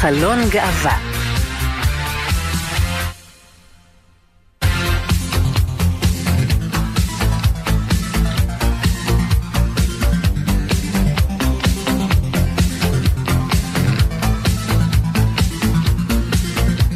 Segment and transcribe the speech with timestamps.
[0.00, 0.98] חלון גאווה.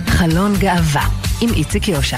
[0.08, 1.06] חלון גאווה
[1.40, 2.16] עם איציק יושע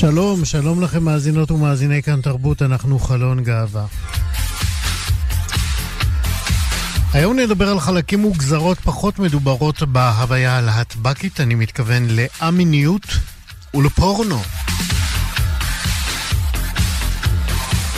[0.00, 3.86] שלום, שלום לכם מאזינות ומאזיני כאן תרבות, אנחנו חלון גאווה.
[7.12, 13.06] היום נדבר על חלקים וגזרות פחות מדוברות בהוויה הלהטב"קית, אני מתכוון לאמיניות
[13.74, 14.42] ולפורנו.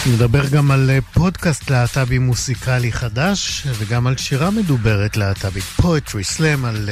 [0.06, 6.91] נדבר גם על פודקאסט להט"בי מוסיקלי חדש, וגם על שירה מדוברת להט"בית, פואטרי סלאם, על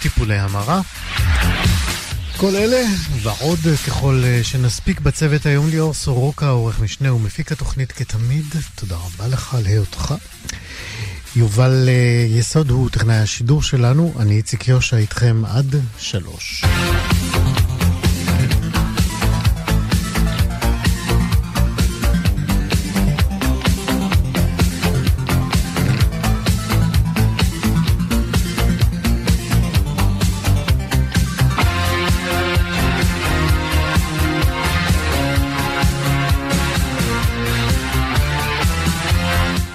[0.00, 0.80] טיפולי המרה.
[2.36, 2.82] כל אלה
[3.22, 8.44] ועוד ככל שנספיק בצוות היום ליאור סורוקה, עורך משנה ומפיק התוכנית כתמיד.
[8.74, 10.14] תודה רבה לך על היותך.
[11.36, 11.88] יובל
[12.28, 16.64] יסוד הוא טכנאי השידור שלנו, אני איציק יושע איתכם עד שלוש.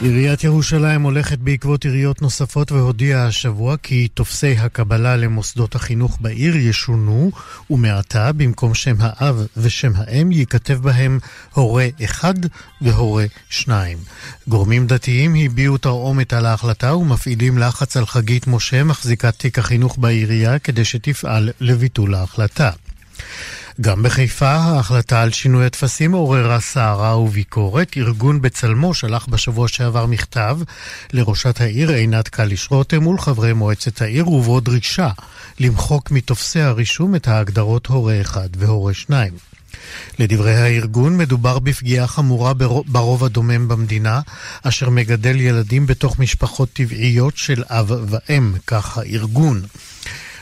[0.02, 7.32] עיריית ירושלים הולכת בעקבות עיריות נוספות והודיעה השבוע כי תופסי הקבלה למוסדות החינוך בעיר ישונו,
[7.70, 11.20] ומעתה במקום שם האב ושם האם ייכתב בהם
[11.54, 12.34] הורה אחד
[12.82, 13.98] והורה שניים.
[14.48, 20.60] גורמים דתיים הביעו תרעומת על ההחלטה ומפעילים לחץ על חגית משה, מחזיקת תיק החינוך בעירייה,
[20.60, 22.72] כדי שתפעל לביטול ההחלטה.
[23.82, 27.98] גם בחיפה ההחלטה על שינוי הטפסים עוררה סערה וביקורת.
[27.98, 30.58] ארגון בצלמו שלח בשבוע שעבר מכתב
[31.14, 35.10] לראשת העיר עינת קליש רותם מול חברי מועצת העיר ובו דרישה
[35.60, 39.34] למחוק מתופסי הרישום את ההגדרות הורה אחד והורה שניים.
[40.20, 42.54] לדברי הארגון, מדובר בפגיעה חמורה
[42.88, 44.22] ברוב הדומם במדינה,
[44.64, 49.62] אשר מגדל ילדים בתוך משפחות טבעיות של אב ואם, כך הארגון.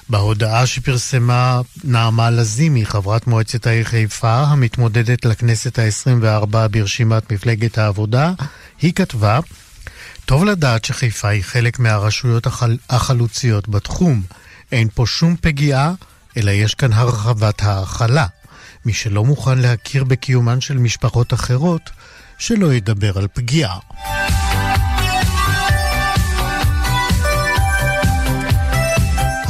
[0.09, 8.31] בהודעה שפרסמה נעמה לזימי, חברת מועצת העיר חיפה, המתמודדת לכנסת ה-24 ברשימת מפלגת העבודה,
[8.81, 9.39] היא כתבה,
[10.25, 12.77] טוב לדעת שחיפה היא חלק מהרשויות החל...
[12.89, 14.21] החלוציות בתחום.
[14.71, 15.93] אין פה שום פגיעה,
[16.37, 18.25] אלא יש כאן הרחבת ההכלה.
[18.85, 21.89] מי שלא מוכן להכיר בקיומן של משפחות אחרות,
[22.37, 23.77] שלא ידבר על פגיעה.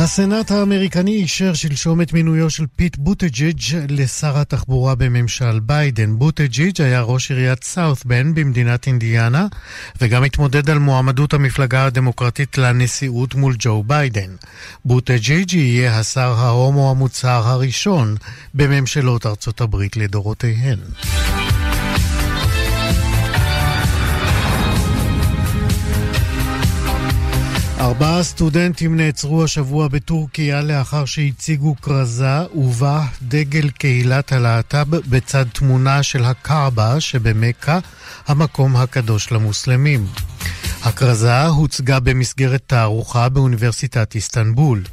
[0.01, 6.19] הסנאט האמריקני אישר שלשום את מינויו של פיט בוטג'יג' לשר התחבורה בממשל ביידן.
[6.19, 9.47] בוטג'יג' היה ראש עיריית סאות' בנד במדינת אינדיאנה,
[10.01, 14.31] וגם התמודד על מועמדות המפלגה הדמוקרטית לנשיאות מול ג'ו ביידן.
[14.85, 18.15] בוטג'יג' יהיה השר ההומו המוצהר הראשון
[18.53, 20.79] בממשלות ארצות הברית לדורותיהן.
[27.79, 36.25] ארבעה סטודנטים נעצרו השבוע בטורקיה לאחר שהציגו כרזה ובה דגל קהילת הלהט"ב בצד תמונה של
[36.25, 37.79] הקעבה שבמכה,
[38.27, 40.05] המקום הקדוש למוסלמים.
[40.83, 44.83] הכרזה הוצגה במסגרת תערוכה באוניברסיטת איסטנבול.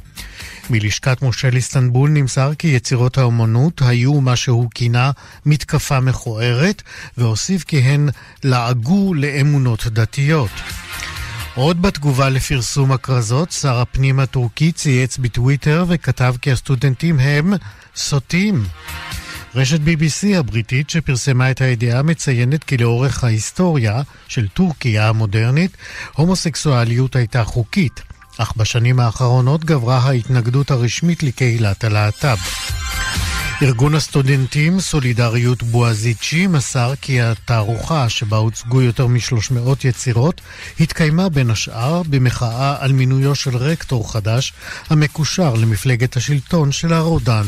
[0.69, 5.11] מלשכת מושל איסטנבול נמסר כי יצירות האומנות היו מה שהוא כינה
[5.45, 6.81] מתקפה מכוערת,
[7.17, 8.09] והוסיף כי הן
[8.43, 10.51] לעגו לאמונות דתיות.
[11.57, 17.53] עוד בתגובה לפרסום הכרזות, שר הפנים הטורקי צייץ בטוויטר וכתב כי הסטודנטים הם
[17.95, 18.63] סוטים.
[19.55, 25.77] רשת BBC הבריטית שפרסמה את הידיעה מציינת כי לאורך ההיסטוריה של טורקיה המודרנית,
[26.13, 28.01] הומוסקסואליות הייתה חוקית,
[28.37, 32.37] אך בשנים האחרונות גברה ההתנגדות הרשמית לקהילת הלהט"ב.
[33.61, 40.41] ארגון הסטודנטים סולידריות בועזיצ'י מסר כי התערוכה שבה הוצגו יותר מ-300 יצירות
[40.79, 44.53] התקיימה בין השאר במחאה על מינויו של רקטור חדש
[44.89, 47.45] המקושר למפלגת השלטון של הרודן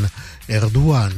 [0.49, 1.11] ארדואן.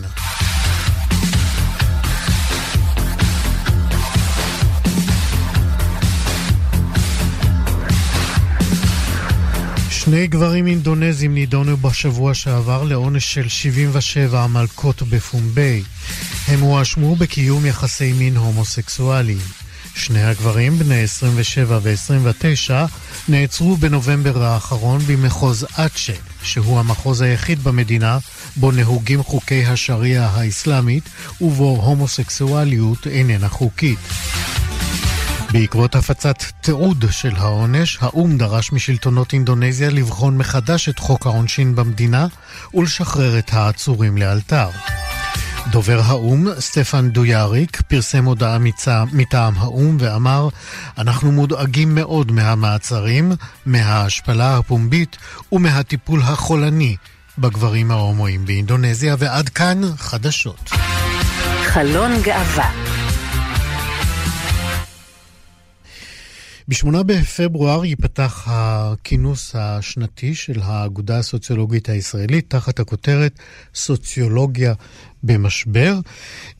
[10.03, 15.83] שני גברים אינדונזים נידונו בשבוע שעבר לעונש של 77 מלקות בפומבי.
[16.47, 19.37] הם הואשמו בקיום יחסי מין הומוסקסואליים.
[19.95, 22.71] שני הגברים, בני 27 ו-29,
[23.27, 26.13] נעצרו בנובמבר האחרון במחוז אצ'ה,
[26.43, 28.17] שהוא המחוז היחיד במדינה
[28.55, 31.03] בו נהוגים חוקי השריעה האסלאמית
[31.41, 33.99] ובו הומוסקסואליות איננה חוקית.
[35.51, 42.27] בעקבות הפצת תיעוד של העונש, האו"ם דרש משלטונות אינדונזיה לבחון מחדש את חוק העונשין במדינה
[42.73, 44.69] ולשחרר את העצורים לאלתר.
[45.71, 48.57] דובר האו"ם, סטפן דויאריק, פרסם הודעה
[49.11, 50.49] מטעם האו"ם ואמר
[50.97, 53.31] אנחנו מודאגים מאוד מהמעצרים,
[53.65, 55.17] מההשפלה הפומבית
[55.51, 56.95] ומהטיפול החולני
[57.37, 60.69] בגברים ההומואים באינדונזיה, ועד כאן חדשות.
[61.63, 62.90] חלון גאווה
[66.67, 73.39] ב-8 בפברואר ייפתח הכינוס השנתי של האגודה הסוציולוגית הישראלית תחת הכותרת
[73.75, 74.73] סוציולוגיה
[75.23, 75.99] במשבר.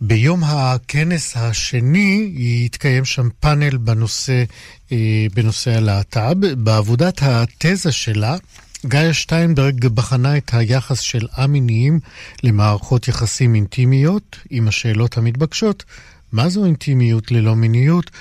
[0.02, 4.44] ביום הכנס השני יתקיים שם פאנל בנושא,
[4.92, 6.46] אה, בנושא הלהט"ב.
[6.58, 8.38] בעבודת התזה שלה
[8.86, 12.00] גאיה שטיינברג בחנה את היחס של א-מיניים
[12.44, 15.84] למערכות יחסים אינטימיות, עם השאלות המתבקשות,
[16.32, 18.12] מה זו אינטימיות ללא מיניות,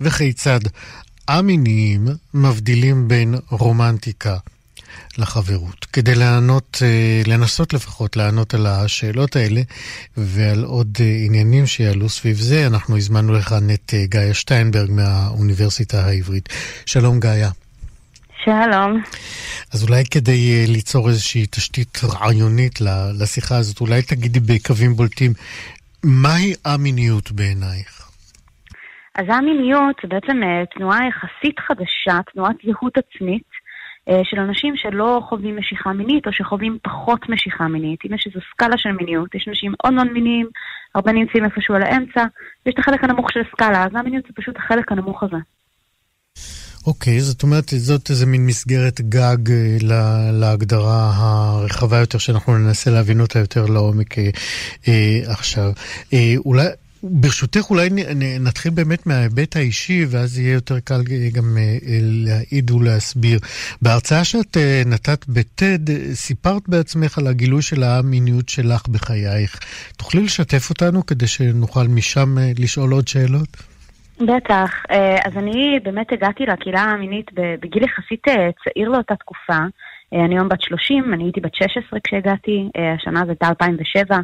[0.00, 0.60] וכיצד
[1.28, 4.36] א-מיניים מבדילים בין רומנטיקה
[5.18, 5.84] לחברות.
[5.84, 9.60] כדי לענות, אה, לנסות לפחות לענות על השאלות האלה
[10.16, 16.04] ועל עוד אה, עניינים שיעלו סביב זה, אנחנו הזמנו לכאן את אה, גאיה שטיינברג מהאוניברסיטה
[16.04, 16.48] העברית.
[16.86, 17.50] שלום גאיה.
[18.44, 19.02] שלום.
[19.72, 22.80] אז אולי כדי ליצור איזושהי תשתית רעיונית
[23.14, 25.32] לשיחה הזאת, אולי תגידי בקווים בולטים,
[26.02, 28.07] מהי א-מיניות בעינייך?
[29.18, 30.40] אז א-מיניות זה בעצם
[30.74, 33.48] תנועה יחסית חדשה, תנועת זהות עצמית,
[34.08, 38.00] אה, של אנשים שלא חווים משיכה מינית או שחווים פחות משיכה מינית.
[38.04, 40.46] אם יש איזו סקאלה של מיניות, יש אנשים מאוד מאוד מיניים,
[40.94, 42.24] הרבה נמצאים איפשהו על האמצע,
[42.66, 45.36] ויש את החלק הנמוך של סקאלה, אז המיניות זה פשוט החלק הנמוך הזה.
[46.86, 49.76] אוקיי, okay, זאת אומרת, זאת איזה מין מסגרת גג אה,
[50.32, 54.30] להגדרה הרחבה יותר, שאנחנו ננסה להבין אותה יותר לעומק אה,
[54.88, 55.70] אה, עכשיו.
[56.12, 56.66] אה, אולי...
[57.02, 57.88] ברשותך אולי
[58.40, 61.00] נתחיל באמת מההיבט האישי, ואז יהיה יותר קל
[61.34, 63.38] גם אה, להעיד ולהסביר.
[63.82, 69.58] בהרצאה שאת אה, נתת בטד, סיפרת בעצמך על הגילוי של המיניות שלך בחייך.
[69.96, 73.56] תוכלי לשתף אותנו כדי שנוכל משם אה, לשאול עוד שאלות?
[74.20, 74.70] בטח.
[75.24, 78.24] אז אני באמת הגעתי לקהילה המינית בגיל יחסית
[78.64, 79.58] צעיר לאותה תקופה.
[80.12, 84.18] אני היום בת 30, אני הייתי בת 16 כשהגעתי, השנה זו הייתה 2007.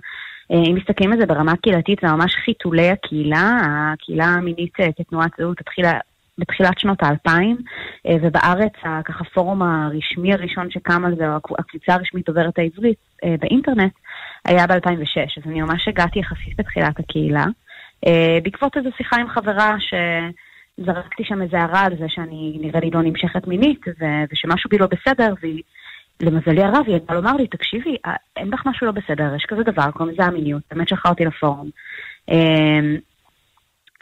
[0.52, 3.58] אה, אם מסתכלים על זה ברמה קהילתית, זה ממש חיתולי הקהילה.
[3.64, 5.92] הקהילה המינית אה, כתנועת זהות התחילה
[6.38, 7.56] בתחילת שנות האלפיים,
[8.06, 8.72] אה, ובארץ,
[9.04, 12.98] ככה הפורום הרשמי הראשון שקם על זה, או הקבוצה הרשמית דוברת העברית
[13.40, 13.92] באינטרנט,
[14.44, 15.40] היה ב-2006.
[15.42, 17.44] אז אני ממש הגעתי יחסית בתחילת הקהילה.
[18.42, 23.02] בעקבות איזו שיחה עם חברה שזרקתי שם איזה הערה על זה שאני נראה לי לא
[23.02, 23.80] נמשכת מינית,
[24.32, 25.62] ושמשהו בי לא בסדר, והיא...
[26.20, 29.62] למזלי הרב, היא הייתה לומר לי, תקשיבי, אה, אין לך משהו לא בסדר, יש כזה
[29.62, 31.70] דבר, קוראים לזה המיניות, באמת שלחה אותי לפורום.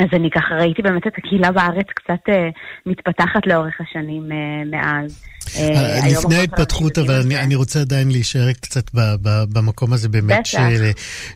[0.03, 2.49] אז אני ככה ראיתי באמת את הקהילה בארץ קצת אה,
[2.87, 5.33] מתפתחת לאורך השנים אה, מאז.
[5.57, 10.47] אה, לפני ההתפתחות, אבל אני, אני רוצה עדיין להישאר קצת ב, ב, במקום הזה באמת,
[10.47, 10.57] ש,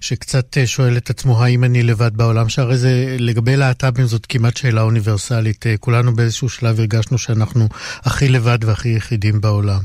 [0.01, 4.57] שקצת אה, שואל את עצמו האם אני לבד בעולם, שהרי זה, לגבי להט"בים זאת כמעט
[4.57, 5.67] שאלה אוניברסלית.
[5.67, 7.69] אה, כולנו באיזשהו שלב הרגשנו שאנחנו
[8.05, 9.81] הכי לבד והכי יחידים בעולם.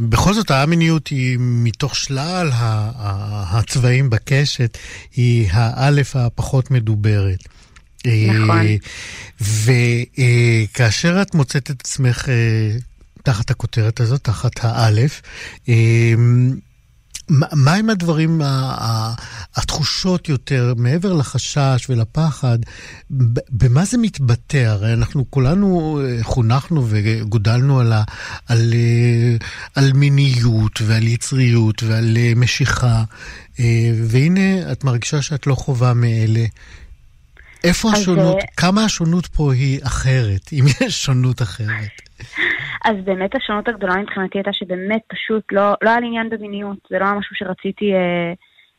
[0.00, 2.50] בכל זאת, האמיניות היא מתוך שלל
[3.52, 4.78] הצבעים בקשת,
[5.16, 7.38] היא האלף הפחות מדוברת.
[8.06, 8.66] נכון.
[9.40, 12.76] וכאשר את מוצאת את עצמך אה,
[13.22, 15.22] תחת הכותרת הזאת, תחת האלף,
[15.68, 16.14] אה,
[17.30, 18.40] מה עם הדברים,
[19.56, 22.58] התחושות יותר, מעבר לחשש ולפחד,
[23.50, 24.56] במה זה מתבטא?
[24.56, 27.92] הרי אנחנו כולנו אה, חונכנו וגודלנו על,
[28.46, 28.74] על,
[29.74, 33.04] על מיניות ועל יצריות ועל משיכה,
[34.12, 36.46] והנה את מרגישה שאת לא חווה מאלה.
[37.64, 41.94] איפה השונות, אז, אה, כמה השונות פה היא אחרת, אם יש שונות אחרת?
[42.84, 46.98] אז באמת השונות הגדולה מבחינתי הייתה שבאמת פשוט לא, לא היה לי עניין במיניות, זה
[46.98, 48.32] לא היה משהו שרציתי אה,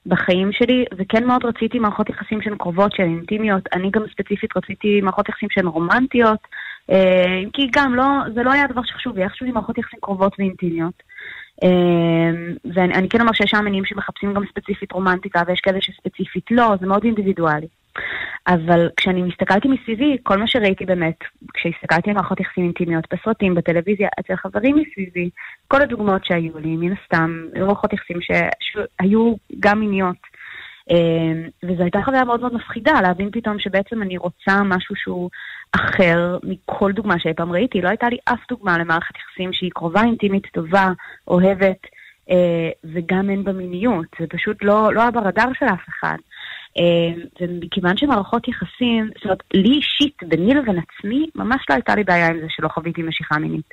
[0.05, 5.01] בחיים שלי, וכן מאוד רציתי מערכות יחסים שהן קרובות, שהן אינטימיות, אני גם ספציפית רציתי
[5.01, 6.39] מערכות יחסים שהן רומנטיות,
[6.91, 9.99] אה, כי גם לא, זה לא היה הדבר שחשוב לי, היה חשוב לי מערכות יחסים
[10.01, 11.03] קרובות ואינטימיות.
[11.63, 12.31] אה,
[12.73, 16.87] ואני כן אומר שיש שם מינים שמחפשים גם ספציפית רומנטיקה, ויש כאלה שספציפית לא, זה
[16.87, 17.67] מאוד אינדיבידואלי.
[18.47, 21.19] אבל כשאני מסתכלתי מסביבי, כל מה שראיתי באמת,
[21.53, 25.29] כשהסתכלתי על מערכות יחסים אינטימיות בסרטים, בטלוויזיה, אצל חברים מסביבי,
[25.67, 30.28] כל הדוגמאות שהיו לי, מן הסתם, היו מערכות יחסים שהיו גם מיניות.
[30.91, 35.29] אה, וזו הייתה חוויה מאוד מאוד מפחידה, להבין פתאום שבעצם אני רוצה משהו שהוא
[35.71, 37.81] אחר מכל דוגמה שאי פעם ראיתי.
[37.81, 40.89] לא הייתה לי אף דוגמה למערכת יחסים שהיא קרובה, אינטימית, טובה,
[41.27, 41.87] אוהבת,
[42.29, 44.07] אה, וגם אין בה מיניות.
[44.19, 46.17] זה פשוט לא, לא היה ברדאר של אף אחד.
[46.77, 52.03] אה, ומכיוון שמערכות יחסים, זאת אומרת, לי אישית, ביני לבין עצמי, ממש לא הייתה לי
[52.03, 53.69] בעיה עם זה שלא חוויתי משיכה מינית.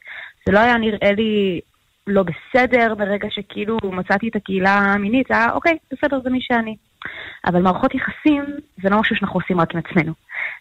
[0.47, 1.61] זה לא היה נראה לי
[2.07, 6.77] לא בסדר ברגע שכאילו מצאתי את הקהילה המינית, זה היה אוקיי, בסדר, זה מי שאני.
[7.47, 8.45] אבל מערכות יחסים
[8.83, 10.13] זה לא משהו שאנחנו עושים רק עם עצמנו.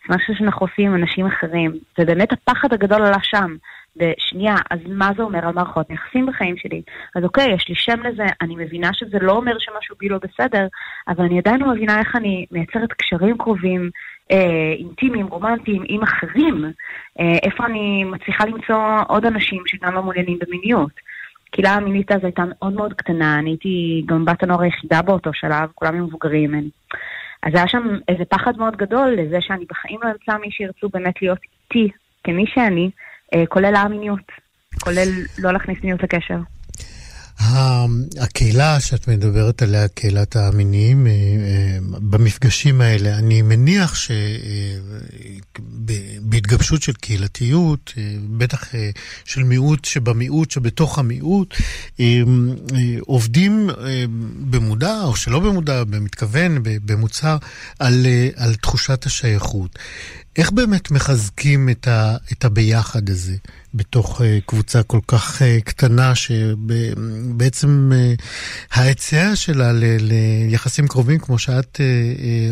[0.08, 1.72] זה משהו שאנחנו עושים עם אנשים אחרים.
[2.00, 3.56] ובאמת הפחד הגדול עלה שם.
[3.98, 6.82] ושנייה, אז מה זה אומר על מערכות יחסים בחיים שלי?
[7.16, 10.68] אז אוקיי, יש לי שם לזה, אני מבינה שזה לא אומר שמשהו בי לא בסדר,
[11.08, 13.90] אבל אני עדיין לא מבינה איך אני מייצרת קשרים קרובים,
[14.32, 16.66] אה, אינטימיים, רומנטיים, עם אחרים.
[17.20, 20.92] אה, איפה אני מצליחה למצוא עוד אנשים שגם לא מעוניינים במיניות.
[21.56, 25.70] הקהילה המינית אז הייתה מאוד מאוד קטנה, אני הייתי גם בת הנוער היחידה באותו שלב,
[25.76, 26.70] כולם מבוגרים ממני.
[27.44, 31.22] אז היה שם איזה פחד מאוד גדול לזה שאני בחיים לא אמצא מי שירצו באמת
[31.22, 31.92] להיות איתי
[32.24, 32.90] כמי שאני,
[33.36, 34.32] אה, כולל המיניות,
[34.84, 35.08] כולל
[35.40, 36.38] לא להכניס מיניות לקשר.
[37.40, 43.96] הקהילה שאת מדברת עליה, קהילת המיניים, אה, אה, במפגשים האלה, אני מניח
[45.56, 48.04] שבהתגבשות של קהילתיות, אה,
[48.38, 48.64] בטח
[49.26, 51.56] של מיעוט שבמיעוט שבתוך המיעוט,
[53.00, 53.70] עובדים
[54.50, 57.38] במודע או שלא במודע, במתכוון, במוצהר,
[57.80, 59.80] על, על תחושת השייכות.
[60.36, 63.36] איך באמת מחזקים את, ה, את הביחד הזה
[63.76, 68.24] בתוך uh, קבוצה כל כך uh, קטנה, שבעצם uh,
[68.80, 69.84] ההיצע שלה ל,
[70.50, 71.82] ליחסים קרובים, כמו שאת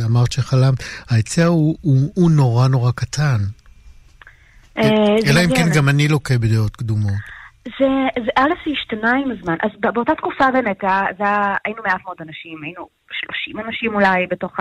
[0.05, 3.37] אמרת שחלמת, ההיצע הוא, הוא, הוא נורא נורא קטן.
[5.27, 7.13] אלא אם כן גם אני לוקה בדעות קדומות.
[7.65, 7.87] זה,
[8.25, 9.55] זה א', זה השתנה עם הזמן.
[9.63, 10.87] אז באותה תקופה באמת, זה,
[11.17, 11.25] זה,
[11.65, 14.59] היינו מעט מאוד אנשים, היינו 30 אנשים אולי בתוך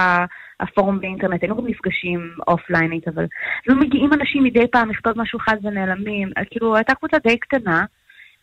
[0.60, 3.26] הפורום באינטרנט, היינו גם נפגשים אופליינית, אבל
[3.66, 7.84] לא מגיעים אנשים מדי פעם לכתוב משהו אחד ונעלמים, כאילו הייתה קבוצה די קטנה,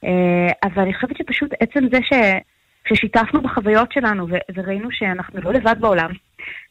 [0.04, 2.14] אה, אבל אני חושבת שפשוט עצם זה ש...
[2.88, 6.10] ששיתפנו בחוויות שלנו ו- וראינו שאנחנו לא לבד בעולם,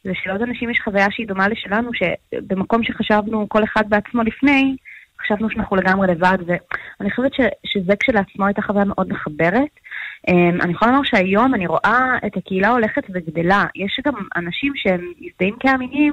[0.05, 4.77] ושלעוד אנשים יש חוויה שהיא דומה לשלנו, שבמקום שחשבנו כל אחד בעצמו לפני,
[5.23, 9.81] חשבנו שאנחנו לגמרי לבד, ואני חושבת ש- שזה כשלעצמו הייתה חוויה מאוד מחברת.
[10.27, 13.65] Um, אני יכולה לומר שהיום אני רואה את הקהילה הולכת וגדלה.
[13.77, 16.13] יש גם אנשים שהם מזדהים כאמינים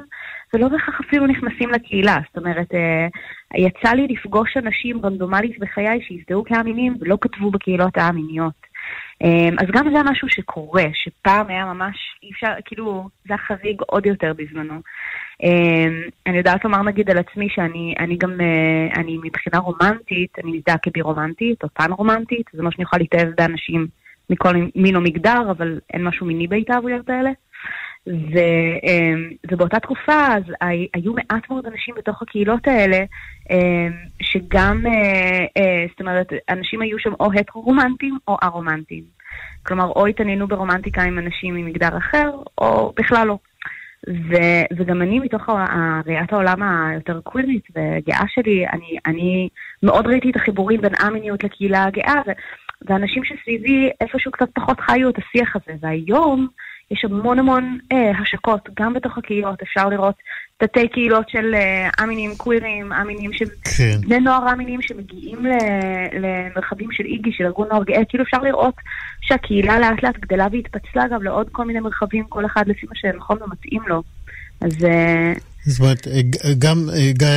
[0.53, 2.17] ולא בהכרח אפילו נכנסים לקהילה.
[2.27, 8.74] זאת אומרת, uh, יצא לי לפגוש אנשים רנדומלית בחיי שהזדהו כאמינים ולא כתבו בקהילות האמיניות.
[9.23, 14.05] Um, אז גם זה משהו שקורה, שפעם היה ממש, אי אפשר, כאילו, זה החריג עוד
[14.05, 14.81] יותר בזמנו.
[15.43, 20.51] Um, אני יודעת לומר נגיד על עצמי שאני אני גם, uh, אני מבחינה רומנטית, אני
[20.51, 23.87] מזדהה כבי-רומנטית או פן-רומנטית, זה מה שאני יכולה להתאהב באנשים
[24.29, 27.31] מכל מין או מגדר, אבל אין משהו מיני בהתאהבויות האלה.
[28.07, 28.37] ו,
[28.81, 30.43] um, ובאותה תקופה אז
[30.93, 33.03] היו מעט מאוד אנשים בתוך הקהילות האלה,
[33.43, 33.53] um,
[34.21, 39.03] שגם, uh, uh, זאת אומרת, אנשים היו שם או הטרו-רומנטיים או א-רומנטיים.
[39.63, 43.37] כלומר, או התעניינו ברומנטיקה עם אנשים ממגדר אחר, או בכלל לא.
[44.09, 45.49] ו- וגם אני, מתוך
[46.05, 49.49] ראיית העולם היותר קווירית וגאה שלי, אני, אני
[49.83, 52.21] מאוד ראיתי את החיבורים בין א-מיניות לקהילה הגאה,
[52.87, 55.77] ואנשים שסביבי איפשהו קצת פחות חיו את השיח הזה.
[55.81, 56.47] והיום
[56.91, 60.15] יש המון המון אה, השקות, גם בתוך הקהילות, אפשר לראות
[60.57, 63.43] תתי קהילות של אה, אמינים קווירים, אמינים ש...
[63.77, 63.97] כן.
[64.01, 65.49] בני נוער אמינים שמגיעים ל...
[66.13, 68.75] למרחבים של איגי, של ארגון נוער גאה, כאילו אפשר לראות
[69.21, 73.43] שהקהילה לאט לאט גדלה והתפצלה גם לעוד כל מיני מרחבים, כל אחד לפי מה שנכון
[73.43, 74.03] ומתאים לו.
[74.61, 74.85] אז...
[74.85, 75.33] אה,
[75.65, 76.07] זאת אומרת,
[76.57, 76.89] גם,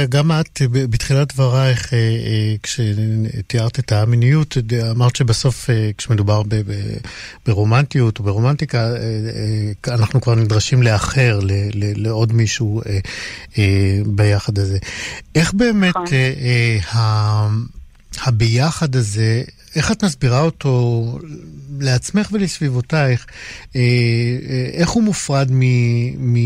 [0.08, 4.56] גם את בתחילת דברייך, אה, אה, כשתיארת את המיניות,
[4.90, 6.42] אמרת שבסוף כשמדובר
[7.46, 8.90] ברומנטיות או ברומנטיקה,
[9.88, 11.40] אנחנו כבר נדרשים לאחר,
[11.74, 12.82] לעוד מישהו
[14.06, 14.78] ביחד הזה.
[15.34, 17.66] איך באמת נכון.
[18.26, 19.42] הביחד הזה,
[19.78, 21.04] איך את מסבירה אותו
[21.80, 23.26] לעצמך ולסביבותייך,
[23.76, 25.62] אה, אה, איך הוא מופרד מ,
[26.18, 26.36] מ,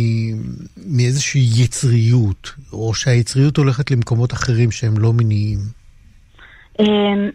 [0.97, 5.59] מאיזושהי יצריות, או שהיצריות הולכת למקומות אחרים שהם לא מיניים?
[6.81, 7.31] אמ,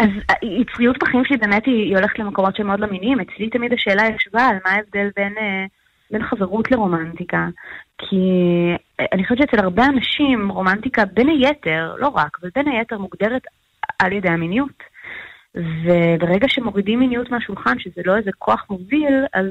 [0.00, 0.08] אז
[0.42, 3.20] יצריות בחיים שלי באמת היא, הולכת למקומות שהם מאוד לא מיניים.
[3.20, 5.64] אצלי תמיד השאלה ישבה על מה ההבדל בין, אה,
[6.10, 7.48] בין חברות לרומנטיקה.
[7.98, 8.16] כי
[9.12, 13.42] אני חושבת שאצל הרבה אנשים רומנטיקה בין היתר, לא רק, אבל בין היתר מוגדרת
[13.98, 14.93] על ידי המיניות.
[15.54, 19.46] וברגע שמורידים מיניות מהשולחן, שזה לא איזה כוח מוביל, אז,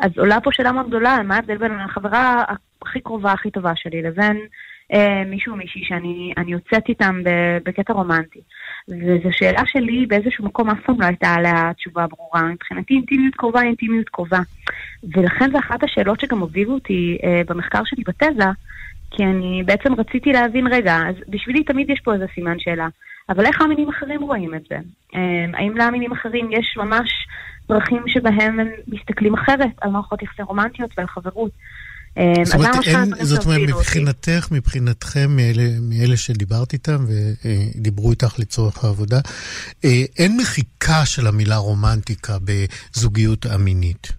[0.00, 2.44] אז עולה פה שאלה מאוד גדולה, מה ההבדל בין החברה,
[2.82, 4.36] הכי קרובה, הכי טובה שלי, לבין
[4.94, 7.22] אה, מישהו או מישהי שאני יוצאת איתם
[7.64, 8.40] בקטע רומנטי.
[8.88, 12.42] וזו שאלה שלי באיזשהו מקום אף פעם לא הייתה עליה תשובה ברורה.
[12.42, 14.38] מבחינתי אינטימיות קרובה היא אינטימיות קרובה.
[15.14, 18.50] ולכן זו אחת השאלות שגם הובילו אותי אה, במחקר שלי בתזה,
[19.10, 22.88] כי אני בעצם רציתי להבין, רגע, אז בשבילי תמיד יש פה איזה סימן שאלה.
[23.28, 24.76] אבל איך המינים אחרים רואים את זה?
[25.14, 27.10] אה, האם למינים אחרים יש ממש
[27.68, 31.50] דרכים שבהם הם מסתכלים אחרת על מערכות יחסי רומנטיות ועל חברות?
[32.18, 38.84] אה, זאת אומרת, אין, זאת אומרת מבחינתך, מבחינתכם, מאלה, מאלה שדיברת איתם ודיברו איתך לצורך
[38.84, 39.20] העבודה,
[39.84, 44.12] אה, אין מחיקה של המילה רומנטיקה בזוגיות המינית.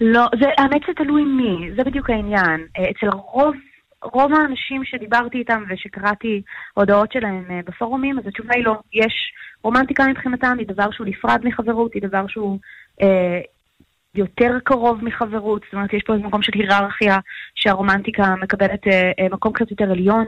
[0.00, 2.60] לא, זה, האמת זה תלוי מי, זה בדיוק העניין.
[2.78, 3.54] אה, אצל רוב,
[4.02, 6.42] רוב האנשים שדיברתי איתם ושקראתי
[6.74, 8.76] הודעות שלהם בפורומים, אז התשובה היא לא.
[8.92, 12.58] יש רומנטיקה מבחינתם, היא דבר שהוא נפרד מחברות, היא דבר שהוא
[13.02, 13.40] אה,
[14.14, 17.18] יותר קרוב מחברות, זאת אומרת, יש פה איזה מקום של היררכיה
[17.54, 20.24] שהרומנטיקה מקבלת אה, אה, מקום קצת יותר עליון,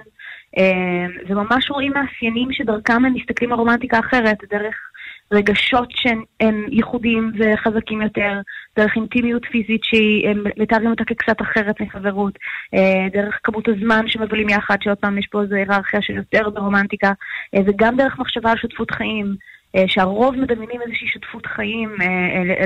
[0.58, 4.89] אה, וממש רואים מאפיינים שדרכם הם מסתכלים על רומנטיקה אחרת, דרך
[5.32, 8.40] רגשות שהם ייחודיים וחזקים יותר,
[8.76, 12.38] דרך אינטימיות פיזית שהם מתארים אותה כקצת אחרת מחברות,
[12.74, 17.12] אה, דרך כמות הזמן שמבלים יחד, שעוד פעם יש פה איזו היררכיה של יותר ברומנטיקה,
[17.54, 19.36] אה, וגם דרך מחשבה על שותפות חיים.
[19.76, 21.96] אה, שהרוב מדמיינים איזושהי שותפות חיים,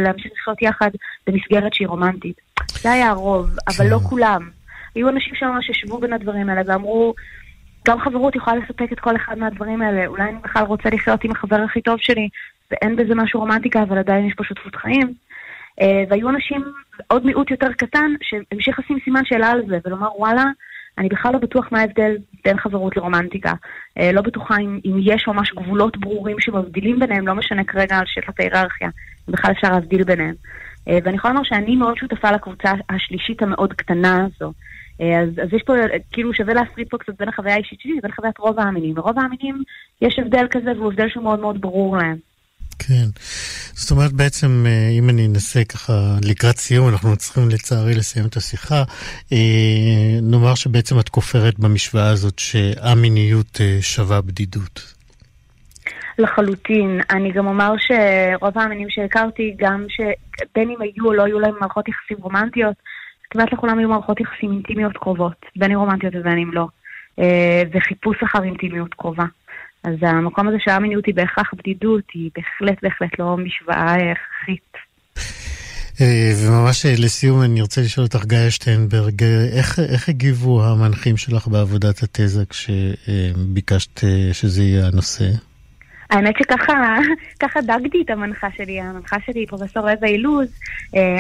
[0.00, 0.90] להמשיך לחיות יחד
[1.26, 2.36] במסגרת שהיא רומנטית.
[2.70, 4.04] זה היה הרוב, אבל לא כן.
[4.04, 4.48] כולם.
[4.94, 7.14] היו אנשים שממש ישבו בין הדברים האלה ואמרו,
[7.88, 10.06] גם חברות יכולה לספק את כל אחד מהדברים האלה.
[10.06, 12.28] אולי אני בכלל רוצה לחיות עם החבר הכי טוב שלי,
[12.70, 15.14] ואין בזה משהו רומנטיקה, אבל עדיין יש פה שותפות חיים.
[16.08, 16.64] והיו אנשים,
[17.06, 20.44] עוד מיעוט יותר קטן, שהמשיך לשים סימן שאלה על זה, ולומר, וואלה,
[20.98, 23.52] אני בכלל לא בטוח מה ההבדל בין חברות לרומנטיקה.
[23.98, 28.04] אה, לא בטוחה אם, אם יש ממש גבולות ברורים שמבדילים ביניהם, לא משנה כרגע על
[28.06, 28.88] שאלת ההיררכיה,
[29.28, 30.34] אם בכלל אפשר להבדיל ביניהם.
[30.88, 34.52] אה, ואני יכולה לומר שאני מאוד שותפה לקבוצה השלישית המאוד קטנה הזו.
[35.00, 35.72] אה, אז, אז יש פה,
[36.12, 38.98] כאילו שווה להפריד פה קצת בין החוויה האישית שלי לבין חוויית רוב האמינים.
[38.98, 39.62] ורוב האמינים
[40.02, 42.16] יש הבדל כזה והוא הבדל שהוא מאוד מאוד ברור להם.
[42.78, 43.08] כן.
[43.72, 48.36] זאת אומרת, בעצם, אה, אם אני אנסה ככה לקראת סיום, אנחנו צריכים לצערי לסיים את
[48.36, 48.82] השיחה,
[49.32, 54.94] אה, נאמר שבעצם את כופרת במשוואה הזאת שהמיניות אה, שווה בדידות.
[56.18, 57.00] לחלוטין.
[57.10, 61.88] אני גם אומר שרוב האמינים שהכרתי, גם שבין אם היו או לא היו להם מערכות
[61.88, 62.74] יחסים רומנטיות,
[63.30, 66.66] כמעט לכולם היו מערכות יחסים אינטימיות קרובות, בין אם רומנטיות ובין אם לא.
[67.72, 69.24] וחיפוש אחר אינטימיות קרובה.
[69.84, 74.74] אז המקום הזה שהמיניות היא בהכרח בדידות, היא בהחלט בהחלט לא משוואה הכרחית.
[76.00, 81.16] אה, וממש אה, לסיום אני רוצה לשאול אותך, גיא שטיינברג, אה, איך, איך הגיבו המנחים
[81.16, 84.00] שלך בעבודת התזה כשביקשת
[84.32, 85.24] שזה יהיה הנושא?
[86.10, 90.48] האמת שככה דגתי את המנחה שלי, המנחה שלי היא פרופסור רבע אילוז.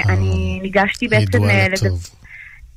[0.08, 1.38] אני ניגשתי בעצם...
[1.38, 2.23] ידועה לטוב.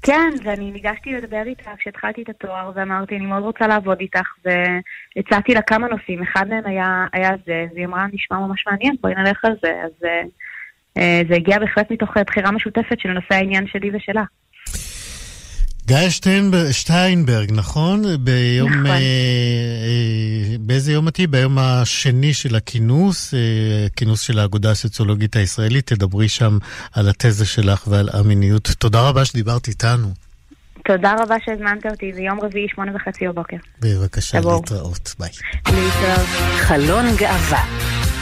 [0.07, 5.53] כן, ואני ניגשתי לדבר איתה כשהתחלתי את התואר, ואמרתי, אני מאוד רוצה לעבוד איתך, והצעתי
[5.53, 9.15] לה כמה נושאים, אחד מהם היה, היה זה, אז היא אמרה, נשמע ממש מעניין, בואי
[9.15, 13.89] נלך על זה, אז uh, זה הגיע בהחלט מתוך בחירה משותפת של נושא העניין שלי
[13.93, 14.23] ושלה.
[15.88, 18.04] גיא שטיינברג, שטיינברג, נכון?
[18.19, 18.69] ביום...
[18.69, 18.86] נכון.
[18.86, 23.39] אה, אה, באיזה יום את ביום השני של הכינוס, אה,
[23.95, 25.86] כינוס של האגודה הסוציולוגית הישראלית.
[25.88, 26.58] תדברי שם
[26.93, 28.69] על התזה שלך ועל המיניות.
[28.80, 30.08] תודה רבה שדיברת איתנו.
[30.86, 33.58] תודה רבה שהזמנת אותי, זה יום רביעי, שמונה וחצי בבוקר.
[33.80, 35.15] בבקשה, להתראות.
[35.19, 35.30] ביי.
[35.67, 36.28] להתראות.
[36.58, 38.16] חלון גאווה.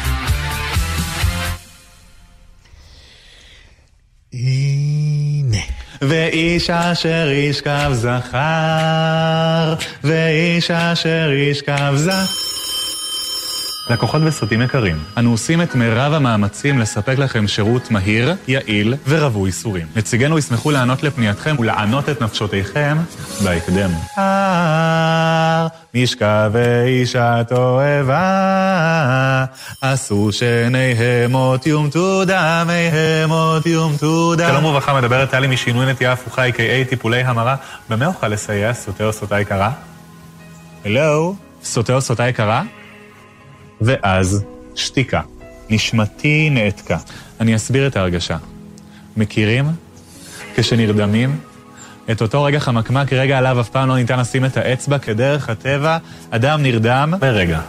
[4.33, 5.57] הנה.
[6.01, 12.44] ואיש אשר ישכב זכר, ואיש אשר ישכב זכר.
[13.89, 19.87] לקוחות וסרטים יקרים, אנו עושים את מירב המאמצים לספק לכם שירות מהיר, יעיל ורווי איסורים.
[19.95, 22.97] נציגינו ישמחו לענות לפנייתכם ולענות את נפשותיכם
[23.43, 23.89] בהקדם.
[25.95, 28.25] משכב ואישה תועבה,
[29.81, 34.49] עשו שניהם מות יומתו דמיהם מות יומתו דם.
[34.49, 37.55] שלום וברכה, מדברת טלי משינוי נטייה הפוכה, a.k.a טיפולי המרה.
[37.89, 39.71] במה אוכל לסייע, סוטה או סוטה יקרה?
[40.85, 41.35] הלו?
[41.63, 42.63] סוטה או סוטה יקרה?
[43.81, 44.43] ואז
[44.75, 45.21] שתיקה.
[45.69, 46.97] נשמתי נעתקה.
[47.39, 48.37] אני אסביר את ההרגשה.
[49.17, 49.65] מכירים?
[50.55, 51.37] כשנרדמים,
[52.11, 55.97] את אותו רגע חמקמק, רגע עליו אף פעם לא ניתן לשים את האצבע, כדרך הטבע,
[56.29, 57.59] אדם נרדם ברגע.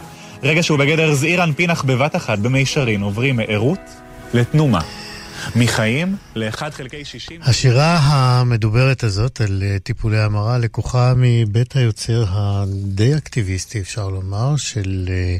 [0.43, 3.79] רגע שהוא בגדר זעיר אנפין אך בבת אחת, במישרין, עוברים מערות
[4.33, 4.79] לתנומה.
[5.55, 7.41] מחיים ל-1 חלקי 60.
[7.43, 15.05] השירה המדוברת הזאת על אה, טיפולי המרה לקוחה מבית היוצר הדי אקטיביסטי, אפשר לומר, של
[15.09, 15.37] אה,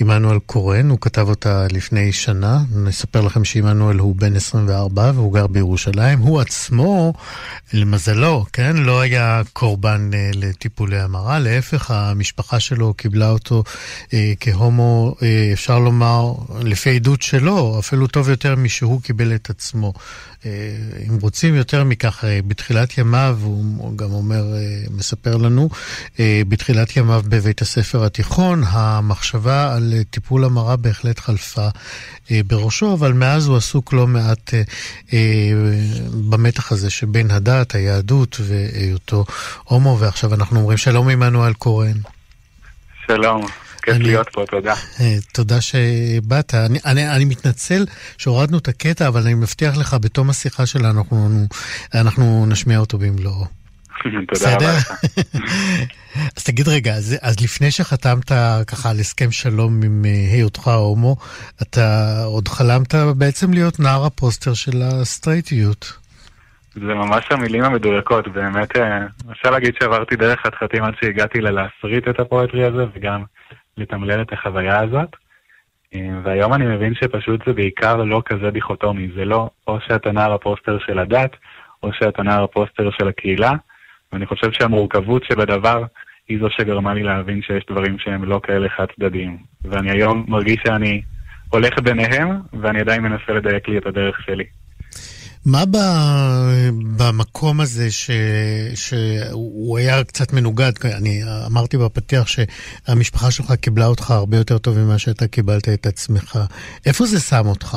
[0.00, 0.90] עמנואל קורן.
[0.90, 2.60] הוא כתב אותה לפני שנה.
[2.74, 6.18] נספר לכם שעמנואל הוא בן 24 והוא גר בירושלים.
[6.18, 7.12] הוא עצמו,
[7.72, 11.38] למזלו, כן, לא היה קורבן אה, לטיפולי המרה.
[11.38, 13.64] להפך, המשפחה שלו קיבלה אותו
[14.40, 15.14] כהומו,
[15.52, 19.92] אפשר לומר, לפי עדות שלו, אפילו טוב יותר משהוא קיבל את עצמו.
[20.46, 20.50] אה,
[21.08, 25.68] אם רוצים יותר מכך, אה, בתחילת ימיו, הוא גם אומר, אה, מספר לנו,
[26.48, 31.68] בתחילת ימיו בבית הספר התיכון, המחשבה על טיפול המרה בהחלט חלפה
[32.30, 34.54] בראשו, אבל מאז הוא עסוק לא מעט
[36.28, 39.24] במתח הזה שבין הדת, היהדות והיותו
[39.64, 41.96] הומו, ועכשיו אנחנו אומרים שלום עמנואל קורן.
[43.06, 43.67] שלום.
[43.88, 44.74] כיף אני, להיות פה, תודה.
[45.00, 46.54] אה, תודה שבאת.
[46.54, 47.84] אני, אני, אני מתנצל
[48.18, 51.28] שהורדנו את הקטע, אבל אני מבטיח לך, בתום השיחה שלנו, אנחנו,
[51.94, 53.44] אנחנו נשמיע אותו במלואו.
[54.34, 54.92] תודה רבה לך.
[56.36, 58.32] אז תגיד רגע, אז, אז לפני שחתמת
[58.66, 61.16] ככה על הסכם שלום עם אה, היותך הומו,
[61.62, 65.98] אתה עוד חלמת בעצם להיות נער הפוסטר של הסטרייטיות.
[66.74, 72.20] זה ממש המילים המדויקות, באמת, אה, אפשר להגיד שעברתי דרך חתחתים עד שהגעתי ללהסריט את
[72.20, 73.24] ה poetry הזה, וגם
[73.78, 75.16] לתמלל את החוויה הזאת.
[75.94, 80.32] אה, והיום אני מבין שפשוט זה בעיקר לא כזה דיכוטומי, זה לא או שאתה נער
[80.32, 81.36] הפוסטר של הדת,
[81.82, 83.52] או שאתה נער הפוסטר של הקהילה,
[84.12, 85.84] ואני חושב שהמורכבות שבדבר
[86.28, 89.38] היא זו שגרמה לי להבין שיש דברים שהם לא כאלה חד צדדיים.
[89.64, 91.02] ואני היום מרגיש שאני
[91.50, 94.44] הולך ביניהם, ואני עדיין מנסה לדייק לי את הדרך שלי.
[95.52, 95.76] מה ב,
[96.98, 98.10] במקום הזה ש,
[98.74, 100.72] שהוא היה קצת מנוגד?
[100.98, 106.38] אני אמרתי בפתיח שהמשפחה שלך קיבלה אותך הרבה יותר טוב ממה שאתה קיבלת את עצמך.
[106.86, 107.76] איפה זה שם אותך?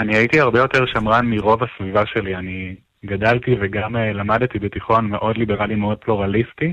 [0.00, 2.36] אני הייתי הרבה יותר שמרן מרוב הסביבה שלי.
[2.36, 2.74] אני
[3.06, 6.72] גדלתי וגם אה, למדתי בתיכון מאוד ליברלי, מאוד פלורליסטי,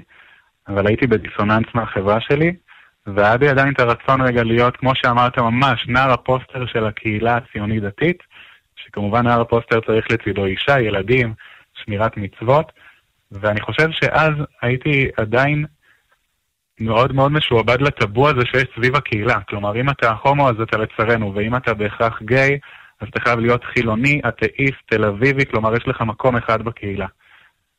[0.67, 2.54] אבל הייתי בדיסוננס מהחברה שלי,
[3.08, 8.33] והיה בי עדיין את הרצון רגע להיות, כמו שאמרת, ממש נער הפוסטר של הקהילה הציונית-דתית.
[8.94, 11.34] שכמובן נער הפוסטר צריך לצידו אישה, ילדים,
[11.74, 12.72] שמירת מצוות,
[13.32, 15.66] ואני חושב שאז הייתי עדיין
[16.80, 19.42] מאוד מאוד משועבד לטאבו הזה שיש סביב הקהילה.
[19.42, 22.60] כלומר, אם אתה הומו אז אתה לצרינו, ואם אתה בהכרח גיי,
[23.02, 27.08] אז אתה חייב להיות חילוני, אתאיסט, תל אביבי, כלומר יש לך מקום אחד בקהילה.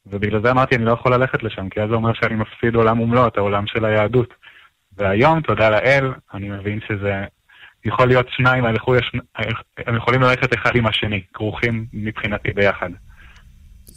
[0.07, 3.01] ובגלל זה אמרתי, אני לא יכול ללכת לשם, כי אז זה אומר שאני מפסיד עולם
[3.01, 4.35] ומלואו, את העולם של היהדות.
[4.97, 7.25] והיום, תודה לאל, אני מבין שזה
[7.85, 8.65] יכול להיות שניים,
[9.87, 12.91] הם יכולים ללכת אחד עם השני, כרוכים מבחינתי ביחד.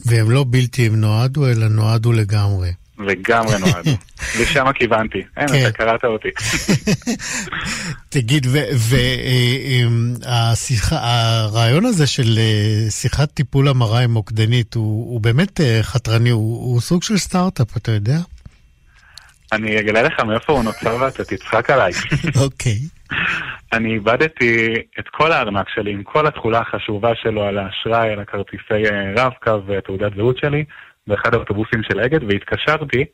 [0.06, 2.70] והם לא בלתי הם נועדו, אלא נועדו לגמרי.
[2.98, 3.90] לגמרי נועדו.
[4.40, 5.22] לשם כיוונתי.
[5.36, 5.62] אין, כן.
[5.62, 6.28] אתה קראת אותי.
[8.14, 8.46] תגיד,
[10.90, 17.02] והרעיון הזה של אה, שיחת טיפול המרה עם מוקדנית הוא, באמת אה, חתרני, הוא סוג
[17.02, 18.18] של סטארט-אפ, אתה יודע?
[19.52, 21.92] אני אגלה לך מאיפה הוא נוצר ואתה תצחק עליי.
[22.44, 22.78] אוקיי.
[23.72, 28.90] אני איבדתי את כל הארנק שלי עם כל התכולה החשובה שלו על האשראי, על הכרטיסי
[28.90, 30.64] אה, רב-קו ותעודת זהות שלי
[31.06, 33.04] באחד האוטובוסים של אגד והתקשרתי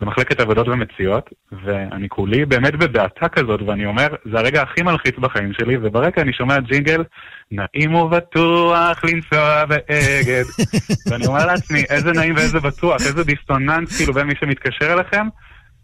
[0.00, 1.30] במחלקת עבודות ומציאות
[1.64, 6.32] ואני כולי באמת בדעתה כזאת ואני אומר זה הרגע הכי מלחיץ בחיים שלי וברקע אני
[6.32, 7.04] שומע ג'ינגל
[7.50, 10.44] נעים ובטוח לנסוע באגד
[11.10, 15.26] ואני אומר לעצמי איזה נעים ואיזה בטוח איזה דיסטוננס כאילו בין מי שמתקשר אליכם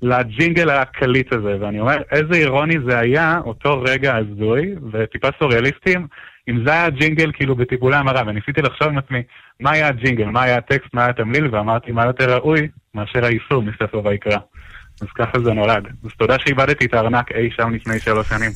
[0.03, 6.07] לג'ינגל הקליט הזה, ואני אומר, איזה אירוני זה היה, אותו רגע הזוי, וטיפה סוריאליסטים,
[6.49, 9.23] אם זה היה ג'ינגל כאילו בטיפולי המרה, וניסיתי לחשוב עם עצמי,
[9.61, 13.63] מה היה הג'ינגל, מה היה הטקסט, מה היה התמליל, ואמרתי, מה יותר ראוי מאשר האיסור
[13.63, 14.39] מספר ויקרא.
[15.01, 15.85] אז ככה זה נולד.
[16.05, 18.51] אז תודה שאיבדתי את הארנק אי שם לפני שלוש שנים.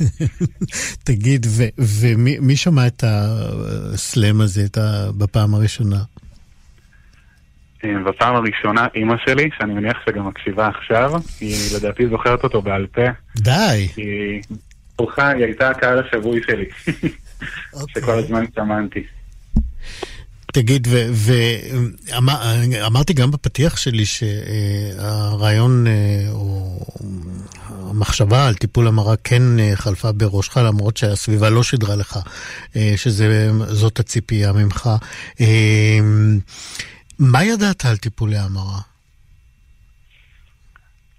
[1.06, 1.46] תגיד,
[1.78, 4.62] ומי שמע את הסלאם הזה
[5.18, 5.96] בפעם הראשונה?
[8.06, 13.02] בפעם הראשונה אימא שלי, שאני מניח שגם מקשיבה עכשיו, היא לדעתי זוכרת אותו בעל פה.
[13.36, 13.88] די.
[13.96, 14.42] היא
[14.98, 16.64] ברוכה, היא הייתה הקהל השבוי שלי,
[17.72, 18.02] אוקיי.
[18.02, 19.04] שכל הזמן צמנתי.
[20.52, 20.88] תגיד,
[22.10, 25.92] ואמרתי גם בפתיח שלי שהרעיון אה,
[26.30, 26.78] או
[27.70, 32.18] המחשבה על טיפול המרה כן אה, חלפה בראשך, למרות שהסביבה לא שידרה לך
[32.76, 34.90] אה, שזאת הציפייה ממך.
[37.18, 38.80] מה ידעת על טיפולי המרה?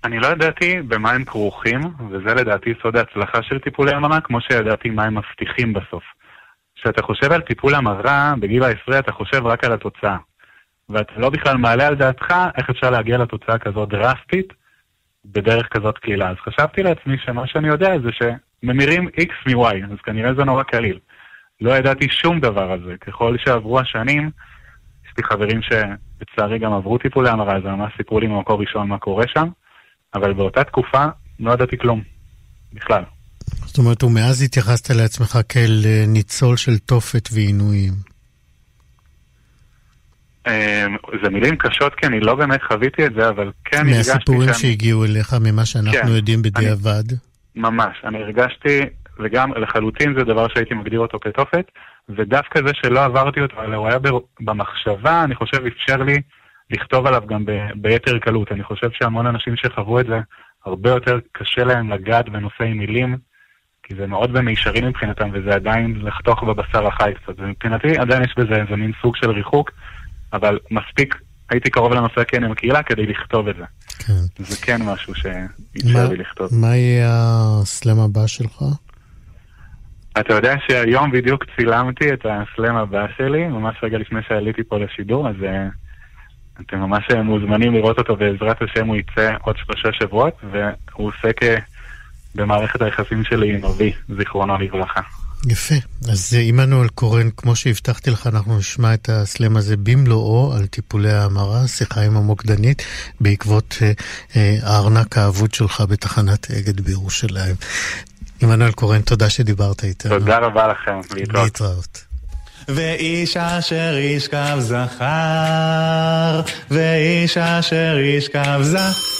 [0.03, 4.89] אני לא ידעתי במה הם כרוכים, וזה לדעתי סוד ההצלחה של טיפולי המרה, כמו שידעתי
[4.89, 6.03] מה הם מבטיחים בסוף.
[6.75, 10.17] כשאתה חושב על טיפול המרה, בגיל העשרה אתה חושב רק על התוצאה.
[10.89, 14.53] ואתה לא בכלל מעלה על דעתך איך אפשר להגיע לתוצאה כזאת דרסטית
[15.25, 16.29] בדרך כזאת קלילה.
[16.29, 20.99] אז חשבתי לעצמי שמה שאני יודע זה שממירים X מ-Y, אז כנראה זה נורא קליל.
[21.61, 22.97] לא ידעתי שום דבר על זה.
[22.97, 24.31] ככל שעברו השנים,
[25.13, 28.97] יש לי חברים שלצערי גם עברו טיפולי המרה, אז ממש סיפרו לי ממקור ראשון מה
[28.97, 29.47] קורה שם,
[30.13, 31.05] אבל באותה תקופה
[31.39, 32.01] לא ידעתי כלום,
[32.73, 33.03] בכלל.
[33.65, 37.93] זאת אומרת, ומאז התייחסת לעצמך כאל אה, ניצול של תופת ועינויים.
[40.47, 44.13] אמ, זה מילים קשות כי אני לא באמת חוויתי את זה, אבל כן הרגשתי שאני...
[44.13, 47.03] מהסיפורים שהגיעו אליך, ממה שאנחנו כן, יודעים בדיעבד?
[47.09, 47.17] אני,
[47.61, 47.95] ממש.
[48.03, 48.79] אני הרגשתי,
[49.19, 51.65] וגם לחלוטין זה דבר שהייתי מגדיר אותו כתופת,
[52.09, 53.97] ודווקא זה שלא עברתי אותו, אלא הוא היה
[54.39, 56.21] במחשבה, אני חושב, אפשר לי
[56.69, 58.51] לכתוב עליו גם ב, ביתר קלות.
[58.51, 60.19] אני חושב שהמון אנשים שחוו את זה,
[60.65, 63.17] הרבה יותר קשה להם לגעת בנושאי מילים,
[63.83, 67.33] כי זה מאוד במישרין מבחינתם, וזה עדיין לחתוך בבשר החי קצת.
[67.37, 69.71] ומבחינתי עדיין יש בזה איזה מין סוג של ריחוק.
[70.33, 71.15] אבל מספיק
[71.49, 73.63] הייתי קרוב לנושא כן עם הקהילה כדי לכתוב את זה.
[73.99, 74.43] כן.
[74.43, 76.49] זה כן משהו שאפשר לי לכתוב.
[76.51, 77.09] מה יהיה
[77.61, 78.63] הסלאם הבא שלך?
[80.19, 85.29] אתה יודע שהיום בדיוק צילמתי את הסלאם הבא שלי, ממש רגע לפני שעליתי פה לשידור,
[85.29, 91.07] אז uh, אתם ממש מוזמנים לראות אותו, בעזרת השם הוא יצא עוד שלושה שבועות, והוא
[91.07, 91.41] עוסק
[92.35, 95.01] במערכת היחסים שלי עם אבי, זיכרונו לברכה.
[95.47, 95.75] יפה.
[96.11, 101.67] אז עמנואל קורן, כמו שהבטחתי לך, אנחנו נשמע את הסלם הזה במלואו על טיפולי ההמרה,
[101.67, 102.81] שיחה עם המוקדנית,
[103.21, 103.91] בעקבות אה,
[104.35, 107.55] אה, הארנק האבוד שלך בתחנת אגד בירושלים.
[108.43, 110.19] עמנואל קורן, תודה שדיברת איתנו.
[110.19, 111.43] תודה רבה לכם, להתראות.
[111.43, 112.05] להתראות.
[112.67, 119.12] ואיש אשר ישכב זכר, ואיש אשר ישכב זכר.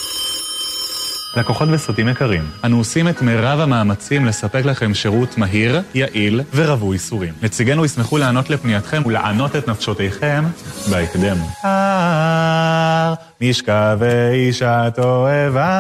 [1.35, 7.33] לקוחות וסרטים יקרים, אנו עושים את מירב המאמצים לספק לכם שירות מהיר, יעיל ורווי איסורים.
[7.41, 10.43] נציגינו ישמחו לענות לפנייתכם ולענות את נפשותיכם
[10.89, 11.37] בהקדם.
[11.63, 15.71] הר משכב ואישה תועבה,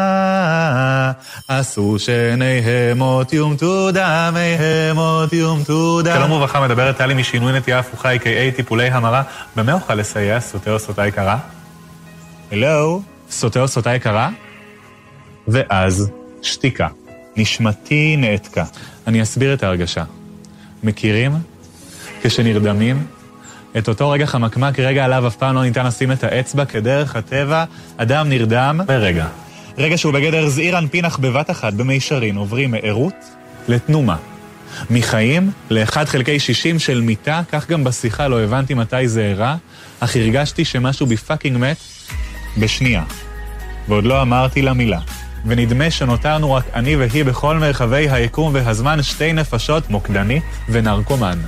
[1.47, 6.13] עשו שניהם אות יומתו דמיהם אות יומתו דם.
[6.15, 9.23] שלום וברכה, מדברת טלי משינוי נטייה הפוכה, a.k.a טיפולי המרה.
[9.55, 11.37] במה אוכל לסייע, סוטה או סוטה יקרה?
[12.51, 13.01] הלו?
[13.29, 14.29] סוטה או סוטה יקרה?
[15.47, 16.09] ואז
[16.41, 16.87] שתיקה.
[17.35, 18.63] נשמתי נעתקה.
[19.07, 20.03] אני אסביר את ההרגשה.
[20.83, 21.31] מכירים?
[22.21, 23.05] כשנרדמים?
[23.77, 27.65] את אותו רגע חמקמק, רגע עליו אף פעם לא ניתן לשים את האצבע, כדרך הטבע,
[27.97, 29.27] אדם נרדם ורגע.
[29.77, 33.13] רגע שהוא בגדר זעיר אנפין אך בבת אחת, במישרין, עוברים מערות
[33.67, 34.15] לתנומה.
[34.89, 39.55] מחיים ל-1 חלקי 60 של מיטה, כך גם בשיחה לא הבנתי מתי זה אירע,
[39.99, 41.77] אך הרגשתי שמשהו בי fucking מת
[42.57, 43.03] בשנייה.
[43.87, 44.99] ועוד לא אמרתי לה מילה.
[45.45, 51.39] ונדמה שנותרנו רק אני והיא בכל מרחבי היקום והזמן שתי נפשות, מוקדנית ונרקומן.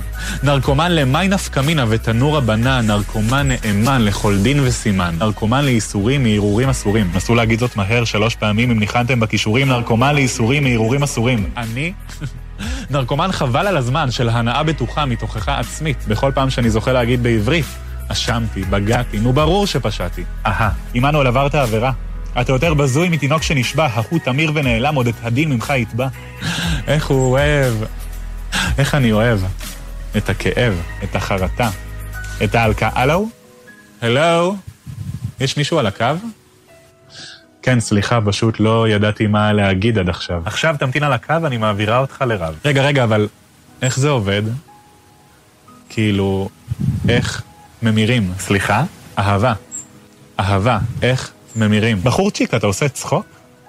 [0.42, 5.14] נרקומן למי נפקא מינה ותנור הבנה, נרקומן נאמן לכל דין וסימן.
[5.18, 7.10] נרקומן לאיסורים מהרהורים אסורים.
[7.14, 11.50] נסו להגיד זאת מהר שלוש פעמים אם ניחנתם בכישורים, נרקומן לאיסורים מהרהורים אסורים.
[11.56, 11.92] אני?
[12.90, 16.04] נרקומן חבל על הזמן של הנאה בטוחה מתוכחה עצמית.
[16.08, 17.66] בכל פעם שאני זוכה להגיד בעברית,
[18.08, 20.24] אשמתי, בגעתי, נו ברור שפשעתי.
[20.46, 21.92] אהה, עמנואל עברת עבירה.
[22.40, 26.08] אתה יותר בזוי מתינוק שנשבע, ההוא תמיר ונעלם, עוד את הדין ממך יתבע.
[26.86, 27.74] איך הוא אוהב,
[28.78, 29.40] איך אני אוהב
[30.16, 31.70] את הכאב, את החרטה,
[32.44, 32.90] את ההלקאה.
[32.94, 33.28] הלו?
[34.02, 34.56] הלו?
[35.40, 36.06] יש מישהו על הקו?
[37.62, 40.42] כן, סליחה, פשוט לא ידעתי מה להגיד עד עכשיו.
[40.44, 42.54] עכשיו תמתין על הקו, אני מעבירה אותך לרב.
[42.64, 43.28] רגע, רגע, אבל
[43.82, 44.42] איך זה עובד?
[45.88, 46.48] כאילו,
[47.08, 47.42] איך
[47.82, 48.32] ממירים?
[48.38, 48.84] סליחה?
[49.18, 49.52] אהבה.
[50.40, 50.78] אהבה.
[51.02, 52.00] איך ממירים.
[52.02, 53.26] בחורצ'יק, אתה עושה צחוק?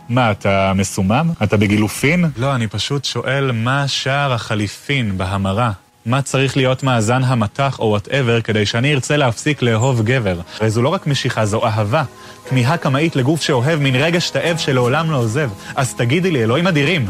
[0.09, 1.29] מה, אתה מסומם?
[1.43, 2.25] אתה בגילופין?
[2.37, 5.71] לא, אני פשוט שואל מה שער החליפין בהמרה.
[6.05, 10.39] מה צריך להיות מאזן המטח או וואטאבר כדי שאני ארצה להפסיק לאהוב גבר?
[10.59, 12.03] הרי זו לא רק משיכה, זו אהבה.
[12.49, 15.49] כמיהה קמאית לגוף שאוהב, מין רגש תאב שלעולם לא עוזב.
[15.75, 17.09] אז תגידי לי, אלוהים אדירים.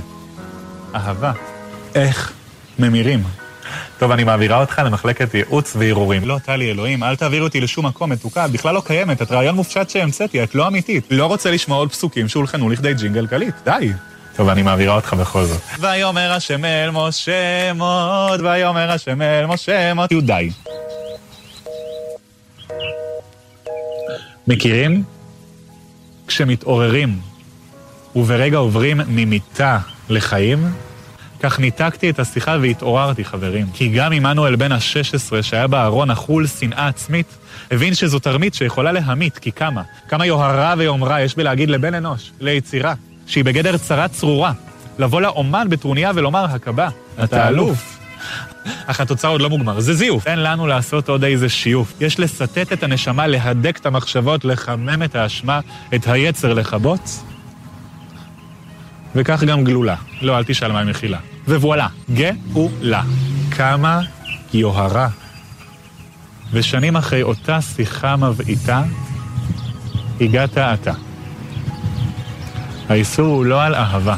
[0.95, 1.31] אהבה.
[1.95, 2.31] איך
[2.79, 3.23] ממירים?
[3.99, 6.25] טוב, אני מעבירה אותך למחלקת ייעוץ וערעורים.
[6.25, 9.55] לא, טלי, אלוהים, אל תעביר אותי לשום מקום, מתוקה, את בכלל לא קיימת, את רעיון
[9.55, 11.07] מופשט שהמצאתי, את לא אמיתית.
[11.09, 13.91] לא רוצה לשמוע עוד פסוקים שהולחנו לכדי ג'ינגל קליט, די.
[14.35, 15.61] טוב, אני מעבירה אותך בכל זאת.
[15.79, 20.49] ויאמר השם אל משה מות, ויאמר השם אל משה מות, די.
[24.47, 25.03] מכירים?
[26.27, 27.19] כשמתעוררים
[28.15, 30.67] וברגע עוברים ממיטה לחיים,
[31.39, 33.65] כך ניתקתי את השיחה והתעוררתי, חברים.
[33.73, 37.27] כי גם עמנואל בן ה-16, שהיה בארון אכול שנאה עצמית,
[37.71, 39.81] הבין שזו תרמית שיכולה להמית, כי כמה?
[40.09, 42.93] כמה יוהרה ויומרה יש בלהגיד לבן אנוש, ליצירה,
[43.27, 44.51] שהיא בגדר צרה צרורה.
[44.99, 46.87] לבוא לאומן בטרוניה ולומר, הקב"א,
[47.23, 47.97] אתה אלוף.
[48.85, 50.23] אך התוצאה עוד לא מוגמר, זה זיוף.
[50.23, 51.93] תן לנו לעשות עוד איזה שיוף.
[51.99, 55.59] יש לסטט את הנשמה, להדק את המחשבות, לחמם את האשמה,
[55.95, 57.09] את היצר לכבות,
[59.17, 59.95] וכך גם גלולה.
[60.21, 61.17] לא, אל תשאל מה היא מכילה.
[61.47, 63.03] ווואלה, גאולה.
[63.51, 64.01] כמה
[64.53, 65.09] יוהרה.
[66.51, 68.83] ושנים אחרי אותה שיחה מבעיטה,
[70.21, 70.93] הגעת אתה.
[72.89, 74.15] האיסור הוא לא על אהבה.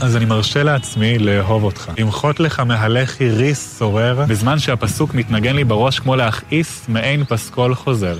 [0.00, 1.90] אז אני מרשה לעצמי לאהוב אותך.
[1.98, 8.16] למחות לך מהלכי ריס שורר, בזמן שהפסוק מתנגן לי בראש כמו להכעיס מעין פסקול חוזר.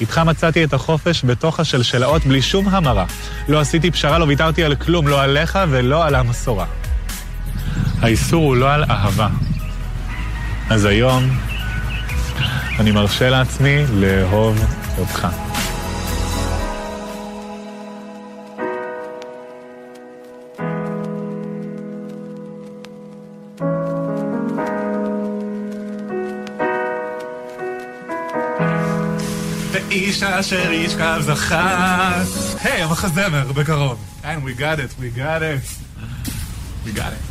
[0.00, 3.04] איתך מצאתי את החופש בתוך השלשלאות בלי שום המרה.
[3.48, 6.66] לא עשיתי פשרה, לא ויתרתי על כלום, לא עליך ולא על המסורה.
[8.00, 9.28] האיסור הוא לא על אהבה.
[10.70, 11.30] אז היום
[12.78, 14.64] אני מרשה לעצמי לאהוב
[14.98, 15.28] אותך.
[30.18, 32.22] איש אשר ישכב זכר.
[32.60, 33.98] היי, המחזמר, בקרוב.
[34.22, 35.64] And we got it, we got it.
[36.86, 37.24] We got it.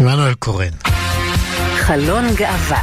[0.00, 0.70] עמנואל קורן.
[1.80, 2.82] חלון גאווה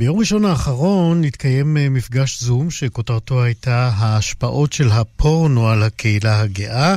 [0.00, 6.96] ביום ראשון האחרון התקיים אה, מפגש זום שכותרתו הייתה ההשפעות של הפורנו על הקהילה הגאה.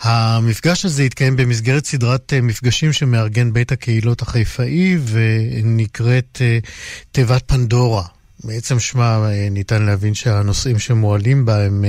[0.00, 6.58] המפגש הזה התקיים במסגרת סדרת אה, מפגשים שמארגן בית הקהילות החיפאי ונקראת אה,
[7.12, 8.04] תיבת פנדורה.
[8.44, 11.84] בעצם שמה ניתן להבין שהנושאים שמועלים בה הם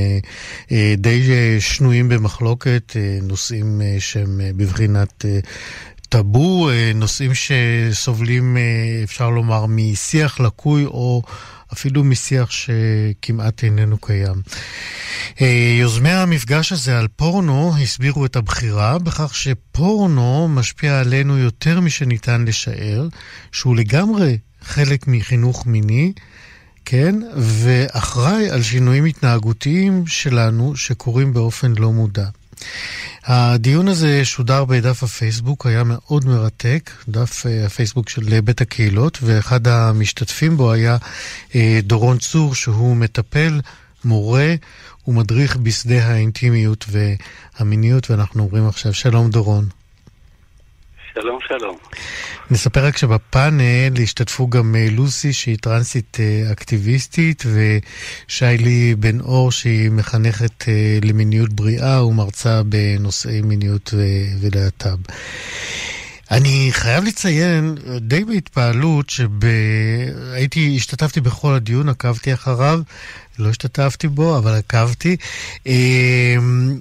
[0.98, 1.22] די
[1.60, 5.26] שנויים במחלוקת, נושאים שהם בבחינת
[6.12, 8.62] טאבו, אה, נושאים שסובלים, אה,
[9.04, 11.22] אפשר לומר, משיח לקוי או
[11.74, 14.42] אפילו משיח שכמעט איננו קיים.
[15.42, 22.46] אה, יוזמי המפגש הזה על פורנו הסבירו את הבחירה בכך שפורנו משפיע עלינו יותר משניתן
[22.46, 23.08] לשער,
[23.52, 26.14] שהוא לגמרי חלק מחינוך מיני.
[26.86, 32.28] כן, ואחראי על שינויים התנהגותיים שלנו שקורים באופן לא מודע.
[33.24, 39.68] הדיון הזה שודר בדף הפייסבוק, היה מאוד מרתק, דף אה, הפייסבוק של בית הקהילות, ואחד
[39.68, 40.98] המשתתפים בו היה
[41.56, 43.62] אה, דורון צור, שהוא מטפל,
[44.06, 44.56] מורה
[45.08, 49.81] ומדריך בשדה האינטימיות והמיניות, ואנחנו אומרים עכשיו שלום דורון.
[51.14, 51.78] שלום, שלום.
[52.52, 57.44] נספר רק שבפאנל השתתפו גם אה, לוסי שהיא טרנסית אה, אקטיביסטית
[58.28, 63.94] ושיילי בן אור שהיא מחנכת אה, למיניות בריאה ומרצה בנושאי מיניות
[64.42, 65.00] ולהט"ב.
[66.32, 72.82] אני חייב לציין, די בהתפעלות, שהייתי, השתתפתי בכל הדיון, עקבתי אחריו,
[73.40, 75.18] לא השתתפתי בו, אבל עקבתי.
[75.66, 76.78] אמ,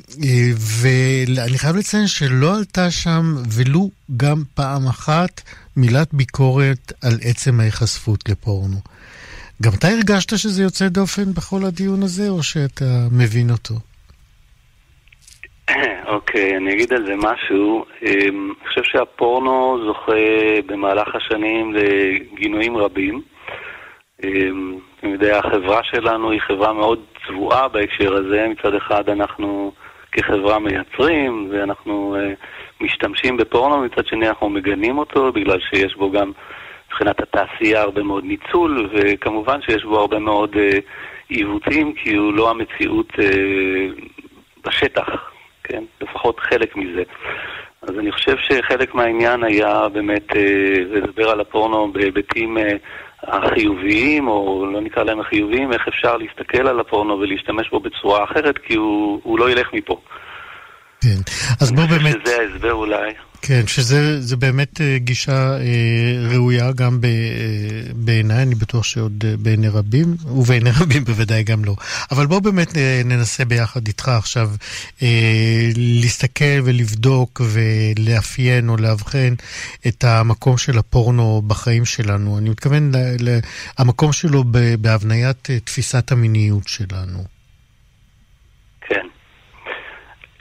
[0.58, 5.40] ואני חייב לציין שלא עלתה שם ולו גם פעם אחת
[5.76, 8.80] מילת ביקורת על עצם ההיחשפות לפורנו.
[9.62, 13.80] גם אתה הרגשת שזה יוצא דופן בכל הדיון הזה, או שאתה מבין אותו?
[16.14, 17.84] אוקיי, אני אגיד על זה משהו.
[18.02, 23.22] אמ, אני חושב שהפורנו זוכה במהלך השנים לגינויים רבים.
[24.24, 28.46] אמ, אני יודע, החברה שלנו היא חברה מאוד צבועה בהקשר הזה.
[28.48, 29.72] מצד אחד אנחנו
[30.12, 36.32] כחברה מייצרים ואנחנו uh, משתמשים בפורנו, מצד שני אנחנו מגנים אותו בגלל שיש בו גם
[36.86, 40.80] מבחינת התעשייה הרבה מאוד ניצול, וכמובן שיש בו הרבה מאוד uh,
[41.28, 44.02] עיוותים, כי הוא לא המציאות uh,
[44.64, 45.29] בשטח,
[45.70, 45.84] כן?
[46.00, 47.02] לפחות חלק מזה.
[47.82, 52.72] אז אני חושב שחלק מהעניין היה באמת אה, לדבר על הפורנו בהיבטים אה,
[53.22, 58.58] החיוביים, או לא נקרא להם החיוביים, איך אפשר להסתכל על הפורנו ולהשתמש בו בצורה אחרת,
[58.58, 60.00] כי הוא, הוא לא ילך מפה.
[61.00, 61.20] כן,
[61.60, 62.26] אז בוא באמת...
[62.26, 63.12] שזה ההסבר אולי.
[63.42, 67.10] כן, שזה באמת אה, גישה אה, ראויה גם אה,
[67.94, 71.76] בעיניי, אני בטוח שעוד בעיני רבים, ובעיני רבים בוודאי גם לא.
[72.10, 74.50] אבל בואו באמת ננסה ביחד איתך עכשיו
[75.76, 79.34] להסתכל ולבדוק ולאפיין או לאבחן
[79.86, 82.38] את המקום של הפורנו בחיים שלנו.
[82.38, 82.92] אני מתכוון
[83.78, 84.44] למקום שלו
[84.80, 87.24] בהבניית תפיסת המיניות שלנו.
[88.92, 88.96] אה,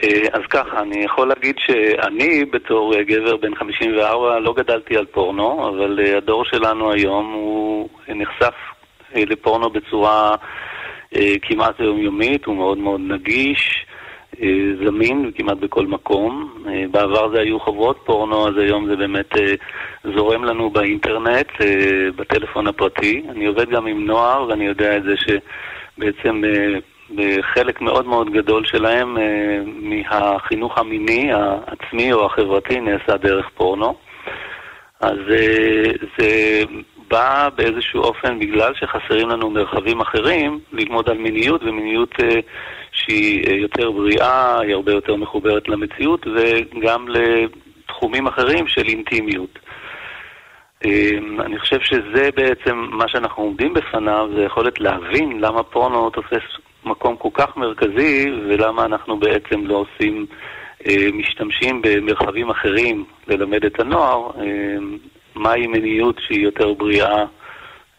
[0.07, 5.69] אז ככה, אני יכול להגיד שאני בתור אה, גבר בן 54 לא גדלתי על פורנו,
[5.69, 8.53] אבל אה, הדור שלנו היום הוא נחשף
[9.15, 10.35] לפורנו בצורה
[11.41, 13.85] כמעט יומיומית, הוא מאוד מאוד נגיש,
[14.85, 16.53] זמין כמעט בכל מקום.
[16.91, 19.29] בעבר זה היו חברות פורנו, אז היום זה באמת
[20.15, 21.47] זורם לנו באינטרנט,
[22.15, 23.23] בטלפון הפרטי.
[23.29, 26.41] אני עובד גם עם נוער ואני יודע את זה שבעצם
[27.15, 33.95] בחלק מאוד מאוד גדול שלהם אה, מהחינוך המיני העצמי או החברתי נעשה דרך פורנו.
[34.99, 36.61] אז אה, זה
[37.07, 42.39] בא באיזשהו אופן בגלל שחסרים לנו מרחבים אחרים ללמוד על מיניות ומיניות אה,
[42.91, 49.59] שהיא יותר בריאה, היא הרבה יותר מחוברת למציאות וגם לתחומים אחרים של אינטימיות.
[51.39, 56.43] אני חושב שזה בעצם מה שאנחנו עומדים בפניו, זה יכולת להבין למה פורנו תופס
[56.85, 60.25] מקום כל כך מרכזי ולמה אנחנו בעצם לא עושים,
[60.87, 64.97] אה, משתמשים במרחבים אחרים ללמד את הנוער אמ,
[65.35, 67.25] מהי מיניות שהיא יותר בריאה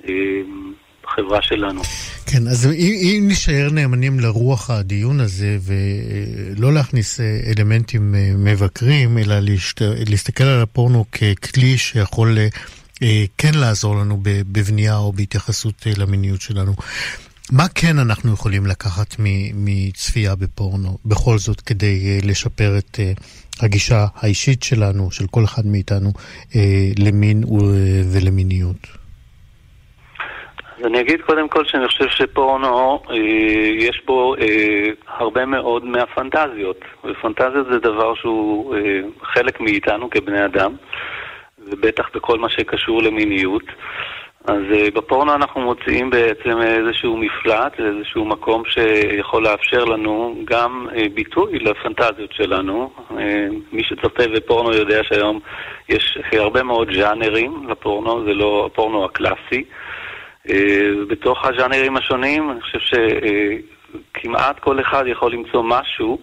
[0.08, 0.72] אמ,
[1.04, 1.82] בחברה שלנו.
[2.26, 9.40] כן, אז אם נשאר נאמנים לרוח הדיון הזה ולא להכניס אה, אלמנטים אה, מבקרים, אלא
[9.40, 9.82] להשת...
[10.08, 12.38] להסתכל על הפורנו ככלי שיכול
[13.02, 16.72] אה, כן לעזור לנו בבנייה או בהתייחסות למיניות שלנו.
[17.52, 19.16] מה כן אנחנו יכולים לקחת
[19.54, 22.98] מצפייה בפורנו, בכל זאת, כדי לשפר את
[23.62, 26.10] הגישה האישית שלנו, של כל אחד מאיתנו,
[26.98, 27.44] למין
[28.12, 29.00] ולמיניות?
[30.84, 33.16] אני אגיד קודם כל שאני חושב שפורנו, אה,
[33.78, 36.80] יש בו אה, הרבה מאוד מהפנטזיות.
[37.04, 38.80] ופנטזיות זה דבר שהוא אה,
[39.22, 40.72] חלק מאיתנו כבני אדם,
[41.58, 43.64] ובטח בכל מה שקשור למיניות.
[44.44, 51.02] אז אה, בפורנו אנחנו מוצאים בעצם איזשהו מפלט, איזשהו מקום שיכול לאפשר לנו גם אה,
[51.14, 52.90] ביטוי לפנטזיות שלנו.
[53.18, 55.40] אה, מי שצופה בפורנו יודע שהיום
[55.88, 59.64] יש הרבה מאוד ז'אנרים לפורנו, זה לא הפורנו הקלאסי.
[61.08, 66.18] בתוך הז'אנרים השונים, אני חושב שכמעט כל אחד יכול למצוא משהו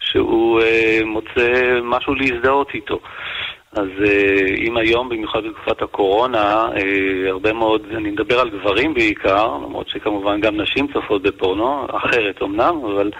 [0.00, 0.60] שהוא
[1.04, 3.00] מוצא משהו להזדהות איתו.
[3.76, 6.68] אז אה, אם היום, במיוחד בתקופת הקורונה,
[7.28, 12.80] הרבה מאוד, אני מדבר על גברים בעיקר, למרות שכמובן גם נשים צופות בפורנו, אחרת אמנם,
[12.84, 13.10] אבל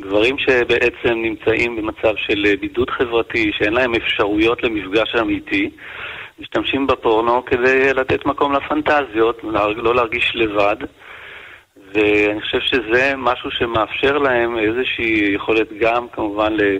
[0.00, 5.70] גברים שבעצם נמצאים במצב של בידוד חברתי, שאין להם אפשרויות למפגש אמיתי,
[6.38, 9.44] משתמשים בפורנו כדי לתת מקום לפנטזיות,
[9.76, 10.76] לא להרגיש לבד.
[11.94, 16.76] ואני חושב שזה משהו שמאפשר להם איזושהי יכולת גם כמובן אה,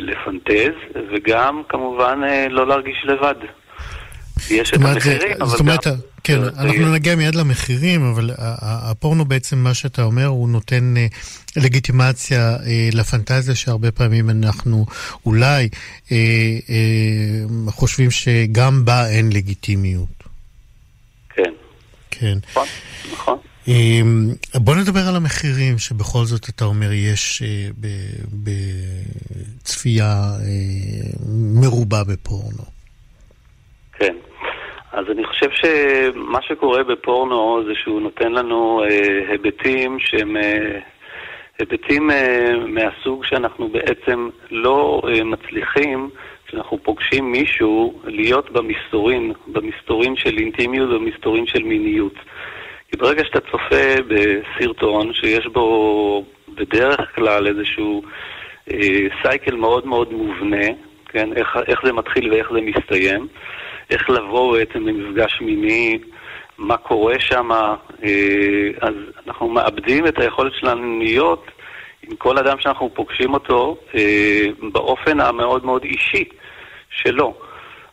[0.00, 0.74] לפנטז,
[1.12, 3.34] וגם כמובן אה, לא להרגיש לבד.
[4.50, 5.94] יש את המחירים, אבל זאת אומרת, גם...
[6.24, 8.30] כן, אנחנו נגיע מיד למחירים, אבל
[8.90, 11.06] הפורנו בעצם, מה שאתה אומר, הוא נותן אה,
[11.56, 14.86] לגיטימציה אה, לפנטזיה שהרבה פעמים אנחנו
[15.26, 15.68] אולי
[16.12, 16.16] אה,
[17.68, 20.24] חושבים שגם בה אין לגיטימיות.
[21.30, 21.52] כן.
[22.10, 22.38] כן.
[22.50, 22.66] נכון,
[23.12, 23.38] נכון.
[24.54, 27.42] בוא נדבר על המחירים שבכל זאת אתה אומר יש
[29.62, 30.14] בצפייה
[31.60, 32.64] מרובה בפורנו.
[33.92, 34.14] כן.
[34.92, 40.78] אז אני חושב שמה שקורה בפורנו זה שהוא נותן לנו אה, היבטים שהם אה,
[41.58, 46.10] היבטים אה, מהסוג שאנחנו בעצם לא אה, מצליחים,
[46.46, 52.14] כשאנחנו פוגשים מישהו, להיות במסתורין, במסתורין של אינטימיות ובמסתורין של מיניות.
[52.90, 58.02] כי ברגע שאתה צופה בסרטון שיש בו בדרך כלל איזשהו
[58.72, 60.66] אה, סייקל מאוד מאוד מובנה,
[61.08, 63.28] כן, איך, איך זה מתחיל ואיך זה מסתיים,
[63.90, 65.98] איך לבוא בעצם למפגש מיני,
[66.58, 67.50] מה קורה שם,
[68.04, 68.94] אה, אז
[69.26, 71.46] אנחנו מאבדים את היכולת שלנו להיות
[72.02, 76.24] עם כל אדם שאנחנו פוגשים אותו אה, באופן המאוד מאוד אישי
[76.90, 77.34] שלו.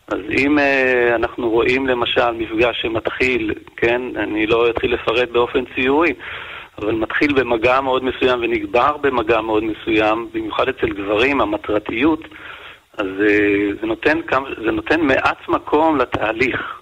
[0.08, 6.14] אז אם uh, אנחנו רואים למשל מפגש שמתחיל, כן, אני לא אתחיל לפרט באופן ציורי,
[6.78, 12.20] אבל מתחיל במגע מאוד מסוים ונגבר במגע מאוד מסוים, במיוחד אצל גברים, המטרתיות,
[12.98, 16.82] אז אה, זה נותן, כמה, זה נותן מעט מקום לתהליך.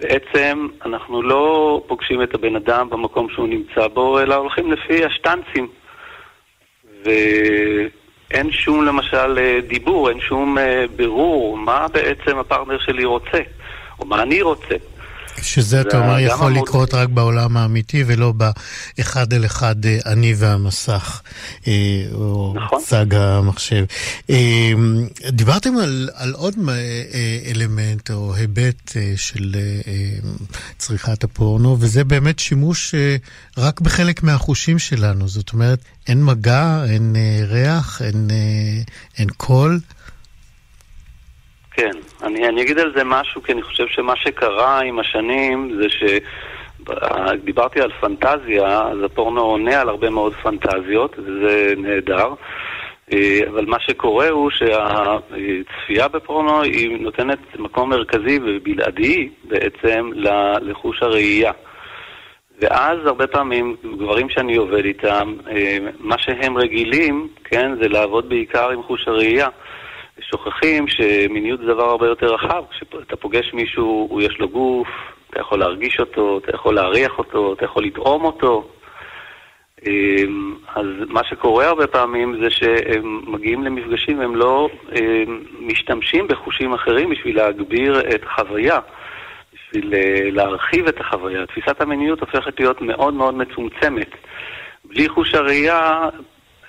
[0.00, 5.68] בעצם אנחנו לא פוגשים את הבן אדם במקום שהוא נמצא בו, אלא הולכים לפי השטנצים.
[8.30, 13.38] ואין שום למשל אה, דיבור, אין שום אה, בירור מה בעצם הפרטנר שלי רוצה,
[13.98, 14.74] או מה אני רוצה.
[15.42, 21.20] שזה, אתה אומר, יכול לקרות רק בעולם האמיתי ולא באחד אל אחד אה, אני והמסך,
[21.66, 21.72] אה,
[22.14, 22.82] או נכון.
[22.86, 23.84] צג המחשב.
[24.30, 24.72] אה,
[25.28, 26.54] דיברתם על, על עוד
[27.46, 29.56] אלמנט או היבט של
[30.78, 32.94] צריכת הפורנו, וזה באמת שימוש
[33.58, 35.28] רק בחלק מהחושים שלנו.
[35.28, 35.78] זאת אומרת,
[36.08, 37.16] אין מגע, אין
[37.48, 38.28] ריח, אין,
[39.18, 39.80] אין קול.
[41.70, 41.90] כן,
[42.22, 46.02] אני, אני אגיד על זה משהו, כי אני חושב שמה שקרה עם השנים זה ש...
[47.44, 52.34] דיברתי על פנטזיה, אז הפורנו עונה על הרבה מאוד פנטזיות, וזה נהדר.
[53.12, 60.10] אה, אבל מה שקורה הוא שהצפייה בפורנו היא נותנת מקום מרכזי ובלעדי בעצם
[60.60, 61.52] לחוש הראייה.
[62.60, 68.70] ואז הרבה פעמים, גברים שאני עובד איתם, אה, מה שהם רגילים, כן, זה לעבוד בעיקר
[68.70, 69.48] עם חוש הראייה.
[70.20, 72.64] שוכחים שמיניות זה דבר הרבה יותר רחב.
[72.70, 74.88] כשאתה פוגש מישהו, הוא יש לו גוף,
[75.30, 78.68] אתה יכול להרגיש אותו, אתה יכול להריח אותו, אתה יכול לטעום אותו.
[79.86, 84.68] אמ, אז מה שקורה הרבה פעמים זה שהם מגיעים למפגשים, הם לא
[85.00, 88.78] אמ, משתמשים בחושים אחרים בשביל להגביר את החוויה,
[89.54, 91.46] בשביל אה, להרחיב את החוויה.
[91.46, 94.10] תפיסת המיניות הופכת להיות מאוד מאוד מצומצמת.
[94.84, 96.08] בלי חוש הראייה,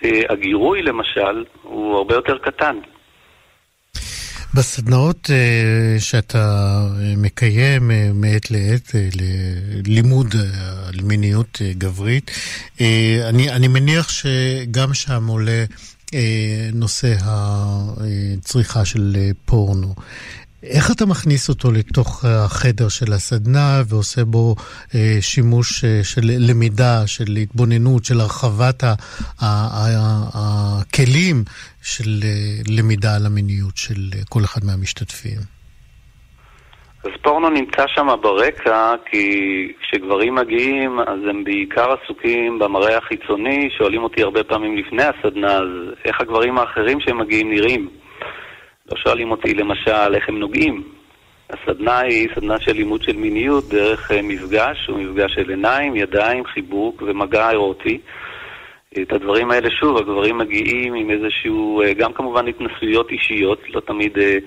[0.03, 2.79] אה, הגירוי למשל, הוא הרבה יותר קטן.
[4.53, 8.95] בסדנאות uh, שאתה אה, מקיים uh, מעת לעת
[9.85, 10.35] ללימוד
[10.87, 12.31] על מיניות גברית,
[13.29, 15.65] אני, אני מניח שגם שם עולה
[16.73, 19.95] נושא הצריכה של פורנו.
[20.63, 24.55] איך אתה מכניס אותו לתוך החדר של הסדנה ועושה בו
[24.95, 28.83] אה, שימוש אה, של למידה, של התבוננות, של הרחבת
[30.33, 31.43] הכלים
[31.83, 32.29] של אה,
[32.77, 35.37] למידה על המיניות של כל אחד מהמשתתפים?
[37.03, 39.27] אז פורנו נמצא שם ברקע, כי
[39.81, 45.67] כשגברים מגיעים, אז הם בעיקר עסוקים במראה החיצוני, שואלים אותי הרבה פעמים לפני הסדנה, אז
[46.05, 48.00] איך הגברים האחרים שמגיעים נראים?
[48.91, 50.83] לא שואלים אותי למשל איך הם נוגעים.
[51.49, 56.45] הסדנה היא סדנה של לימוד של מיניות דרך אה, מפגש, הוא מפגש של עיניים, ידיים,
[56.45, 57.99] חיבוק ומגע אירוטי.
[59.01, 64.17] את הדברים האלה, שוב, הגברים מגיעים עם איזשהו, אה, גם כמובן התנסויות אישיות, לא תמיד
[64.17, 64.37] אה,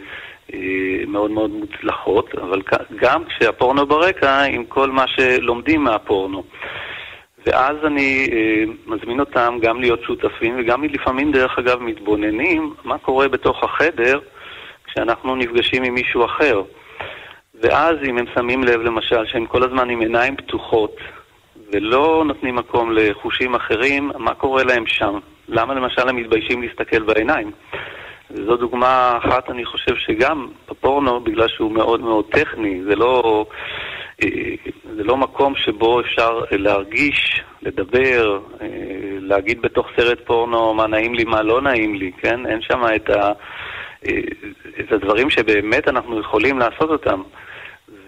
[1.06, 2.62] מאוד מאוד מוצלחות, אבל
[2.96, 6.44] גם כשהפורנו ברקע, עם כל מה שלומדים מהפורנו.
[7.46, 13.28] ואז אני אה, מזמין אותם גם להיות שותפים וגם לפעמים, דרך אגב, מתבוננים מה קורה
[13.28, 14.20] בתוך החדר
[14.94, 16.62] כשאנחנו נפגשים עם מישהו אחר.
[17.54, 20.96] ואז אם הם שמים לב למשל שהם כל הזמן עם עיניים פתוחות
[21.72, 25.18] ולא נותנים מקום לחושים אחרים, מה קורה להם שם?
[25.48, 27.50] למה למשל הם מתביישים להסתכל בעיניים?
[28.30, 33.46] זו דוגמה אחת, אני חושב שגם בפורנו, בגלל שהוא מאוד מאוד טכני, זה לא,
[34.96, 38.40] זה לא מקום שבו אפשר להרגיש, לדבר,
[39.20, 42.46] להגיד בתוך סרט פורנו מה נעים לי, מה לא נעים לי, כן?
[42.46, 43.32] אין שם את ה...
[44.80, 47.22] את הדברים שבאמת אנחנו יכולים לעשות אותם.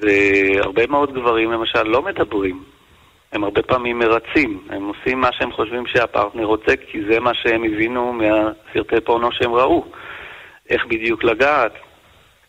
[0.01, 2.63] והרבה מאוד גברים למשל לא מדברים.
[3.33, 7.65] הם הרבה פעמים מרצים, הם עושים מה שהם חושבים שהפרטנר רוצה, כי זה מה שהם
[7.65, 9.85] הבינו מהסרטי פורנו שהם ראו.
[10.71, 11.73] איך בדיוק לגעת,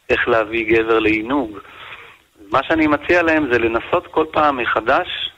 [0.09, 1.59] איך להביא גבר לעינוג.
[2.51, 5.31] מה שאני מציע להם זה לנסות כל פעם מחדש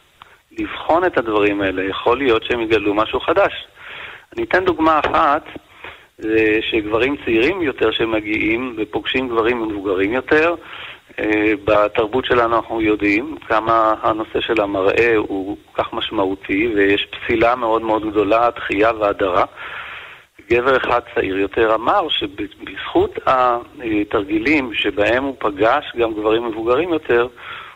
[0.58, 1.84] לבחון את הדברים האלה.
[1.84, 3.68] יכול להיות שהם יגלו משהו חדש.
[4.36, 5.44] אני אתן דוגמה אחת.
[6.20, 10.56] זה שגברים צעירים יותר שמגיעים ופוגשים גברים מבוגרים יותר.
[11.20, 17.56] אה, בתרבות שלנו אנחנו יודעים כמה הנושא של המראה הוא כל כך משמעותי ויש פסילה
[17.56, 19.46] מאוד מאוד גדולה, דחייה והדרה.
[20.52, 27.28] גבר אחד צעיר יותר אמר שבזכות התרגילים שבהם הוא פגש גם גברים מבוגרים יותר,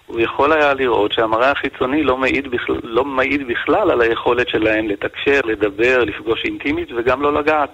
[0.06, 4.88] הוא יכול היה לראות שהמראה החיצוני לא מעיד, בכלל, לא מעיד בכלל על היכולת שלהם
[4.88, 7.70] לתקשר, לדבר, לפגוש אינטימית וגם לא לגעת.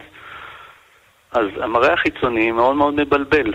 [1.31, 3.53] אז המראה החיצוני מאוד מאוד מבלבל.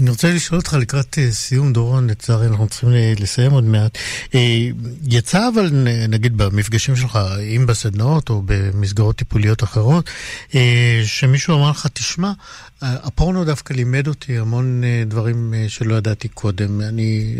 [0.00, 2.88] אני רוצה לשאול אותך לקראת אה, סיום, דורון, לצערי אנחנו צריכים
[3.20, 3.98] לסיים עוד מעט.
[4.34, 4.68] אה,
[5.06, 5.70] יצא אבל,
[6.08, 7.18] נגיד במפגשים שלך,
[7.56, 10.10] אם בסדנאות או במסגרות טיפוליות אחרות,
[10.54, 12.32] אה, שמישהו אמר לך, תשמע,
[12.82, 16.80] הפורנו דווקא לימד אותי המון דברים שלא ידעתי קודם.
[16.80, 17.36] אני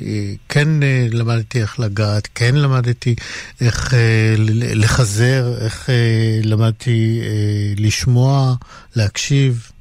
[0.48, 0.68] כן
[1.10, 3.14] למדתי איך לגעת, כן למדתי
[3.60, 3.94] איך
[4.74, 5.88] לחזר, איך
[6.44, 7.20] למדתי
[7.76, 8.54] לשמוע,
[8.96, 9.71] להקשיב.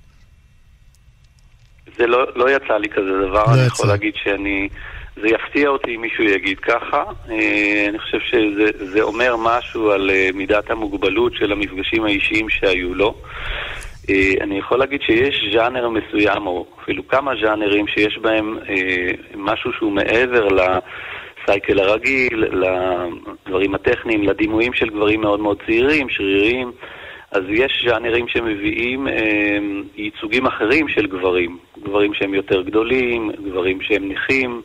[2.02, 3.74] זה לא, לא יצא לי כזה דבר, לא אני יצא.
[3.74, 4.70] יכול להגיד שאני...
[5.16, 7.04] זה יפתיע אותי אם מישהו יגיד ככה.
[7.32, 13.16] אה, אני חושב שזה אומר משהו על אה, מידת המוגבלות של המפגשים האישיים שהיו לו.
[14.10, 18.58] אה, אני יכול להגיד שיש ז'אנר מסוים, או אפילו כמה ז'אנרים שיש בהם
[19.36, 26.72] משהו שהוא מעבר לסייקל הרגיל, לדברים הטכניים, לדימויים של גברים מאוד מאוד צעירים, שרירים.
[27.32, 29.58] אז יש ז'אנרים שמביאים אה,
[29.96, 31.58] ייצוגים אחרים של גברים.
[31.84, 34.62] גברים שהם יותר גדולים, גברים שהם נכים.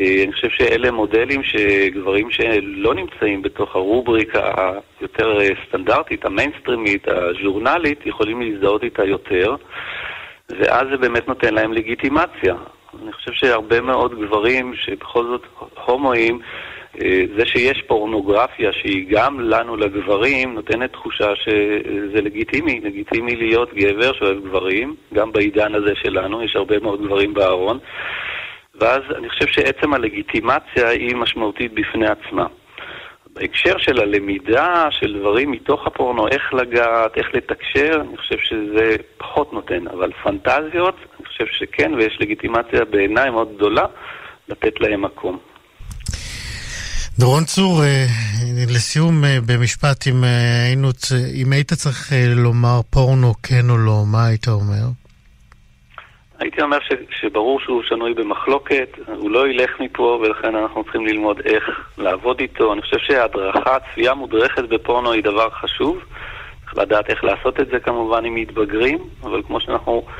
[0.00, 4.52] אה, אני חושב שאלה מודלים שגברים שלא נמצאים בתוך הרובריקה
[5.00, 9.56] היותר אה, סטנדרטית, המיינסטרימית, הז'ורנלית, יכולים להזדהות איתה יותר,
[10.48, 12.54] ואז זה באמת נותן להם לגיטימציה.
[13.02, 15.42] אני חושב שהרבה מאוד גברים שבכל זאת
[15.84, 16.40] הומואים,
[17.36, 24.44] זה שיש פורנוגרפיה שהיא גם לנו לגברים נותנת תחושה שזה לגיטימי, לגיטימי להיות גבר שאוהב
[24.44, 27.78] גברים, גם בעידן הזה שלנו, יש הרבה מאוד גברים בארון,
[28.74, 32.46] ואז אני חושב שעצם הלגיטימציה היא משמעותית בפני עצמה.
[33.34, 39.52] בהקשר של הלמידה של דברים מתוך הפורנו, איך לגעת, איך לתקשר, אני חושב שזה פחות
[39.52, 43.84] נותן, אבל פנטזיות, אני חושב שכן, ויש לגיטימציה בעיניי מאוד גדולה
[44.48, 45.53] לתת להם מקום.
[47.18, 47.80] דורון צור,
[48.68, 50.24] לסיום במשפט, אם,
[50.66, 50.88] היינו,
[51.34, 54.86] אם היית צריך לומר פורנו כן או לא, מה היית אומר?
[56.38, 61.40] הייתי אומר ש, שברור שהוא שנוי במחלוקת, הוא לא ילך מפה ולכן אנחנו צריכים ללמוד
[61.44, 61.64] איך
[61.98, 62.72] לעבוד איתו.
[62.72, 65.98] אני חושב שהדרכה, צפייה מודרכת בפורנו היא דבר חשוב.
[66.64, 70.12] צריך לדעת איך לעשות את זה כמובן עם מתבגרים, אבל כמו שאנחנו אה,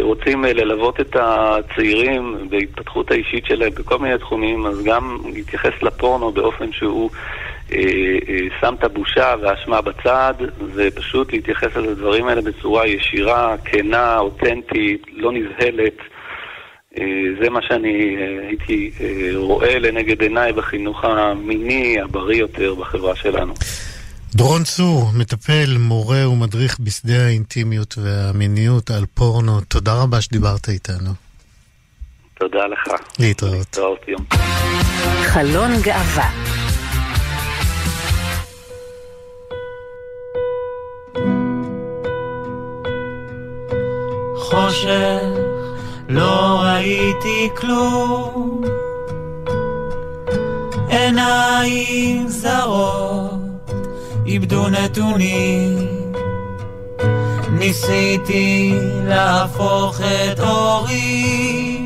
[0.00, 6.32] רוצים אה, ללוות את הצעירים בהתפתחות האישית שלהם בכל מיני תחומים, אז גם להתייחס לפורנו
[6.32, 7.10] באופן שהוא
[7.72, 7.78] אה,
[8.60, 10.34] שם את הבושה והאשמה בצד,
[10.74, 15.96] ופשוט להתייחס לדברים האלה בצורה ישירה, כנה, אותנטית, לא נבהלת.
[17.42, 18.16] זה מה שאני
[18.48, 18.90] הייתי
[19.34, 23.54] רואה לנגד עיניי בחינוך המיני, הבריא יותר בחברה שלנו.
[24.36, 31.10] דורון צור, מטפל, מורה ומדריך בשדה האינטימיות והמיניות על פורנו, תודה רבה שדיברת איתנו.
[32.38, 32.88] תודה לך.
[33.18, 33.54] להתראות.
[33.54, 34.26] להתראות יום.
[35.22, 36.30] חלון גאווה
[44.36, 45.20] חושך,
[46.08, 48.60] לא ראיתי כלום.
[50.88, 53.45] עיניים זרות
[54.26, 55.78] איבדו נתונים.
[57.50, 58.72] ניסיתי
[59.04, 61.78] להפוך את אורי,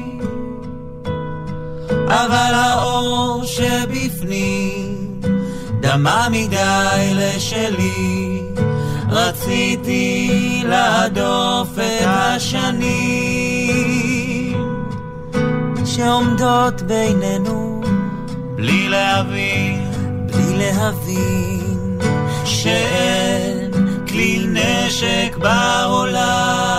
[2.06, 5.20] אבל האור שבפנים
[5.80, 8.40] דמה מדי לשלי.
[9.10, 12.90] רציתי להדוף את השנים
[15.84, 17.80] שעומדות בינינו
[18.56, 19.90] בלי להבין,
[20.26, 21.69] בלי להבין
[22.70, 23.70] שאין
[24.08, 26.70] כלי נשק בעולם,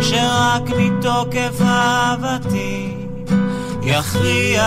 [0.00, 2.94] שרק מתוקף אהבתי
[3.82, 4.66] יכריע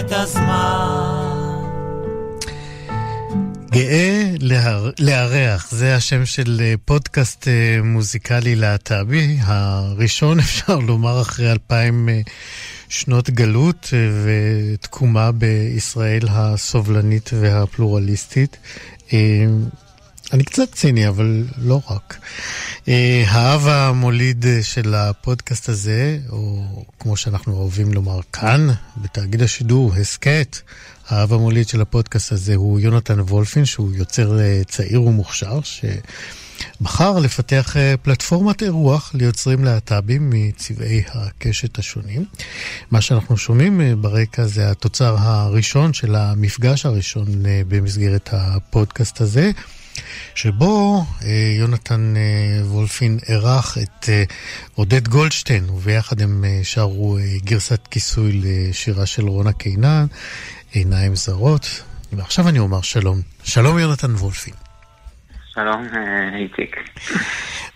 [0.00, 1.30] את הזמן.
[3.72, 4.34] גאה
[4.98, 12.20] לארח, זה השם של אה, פודקאסט אה, מוזיקלי להט"בי, הראשון אפשר לומר אחרי אלפיים אה,
[12.90, 13.92] שנות גלות
[14.24, 18.56] ותקומה בישראל הסובלנית והפלורליסטית.
[20.32, 22.18] אני קצת ציני, אבל לא רק.
[23.26, 26.64] האב המוליד של הפודקאסט הזה, או
[26.98, 30.58] כמו שאנחנו אוהבים לומר כאן, בתאגיד השידור, הסכת,
[31.08, 35.60] האב המוליד של הפודקאסט הזה הוא יונתן וולפין, שהוא יוצר אה, צעיר ומוכשר,
[36.78, 42.24] שבחר לפתח אה, פלטפורמת אירוח ליוצרים להט"בים מצבעי הקשת השונים.
[42.90, 47.26] מה שאנחנו שומעים אה, ברקע זה התוצר הראשון של המפגש הראשון
[47.68, 49.50] במסגרת הפודקאסט הזה.
[50.34, 51.04] שבו
[51.58, 52.14] יונתן
[52.64, 54.08] וולפין אירח את
[54.74, 60.06] עודד גולדשטיין, וביחד הם שרו גרסת כיסוי לשירה של רונה קינן.
[60.72, 61.82] עיניים זרות.
[62.12, 63.20] ועכשיו אני אומר שלום.
[63.42, 64.59] שלום יונתן וולפין.
[65.54, 66.76] שלום, אה, איציק.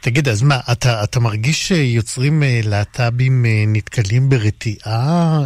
[0.01, 5.41] תגיד, אז מה, אתה, אתה מרגיש שיוצרים אה, להט"בים אה, נתקלים ברתיעה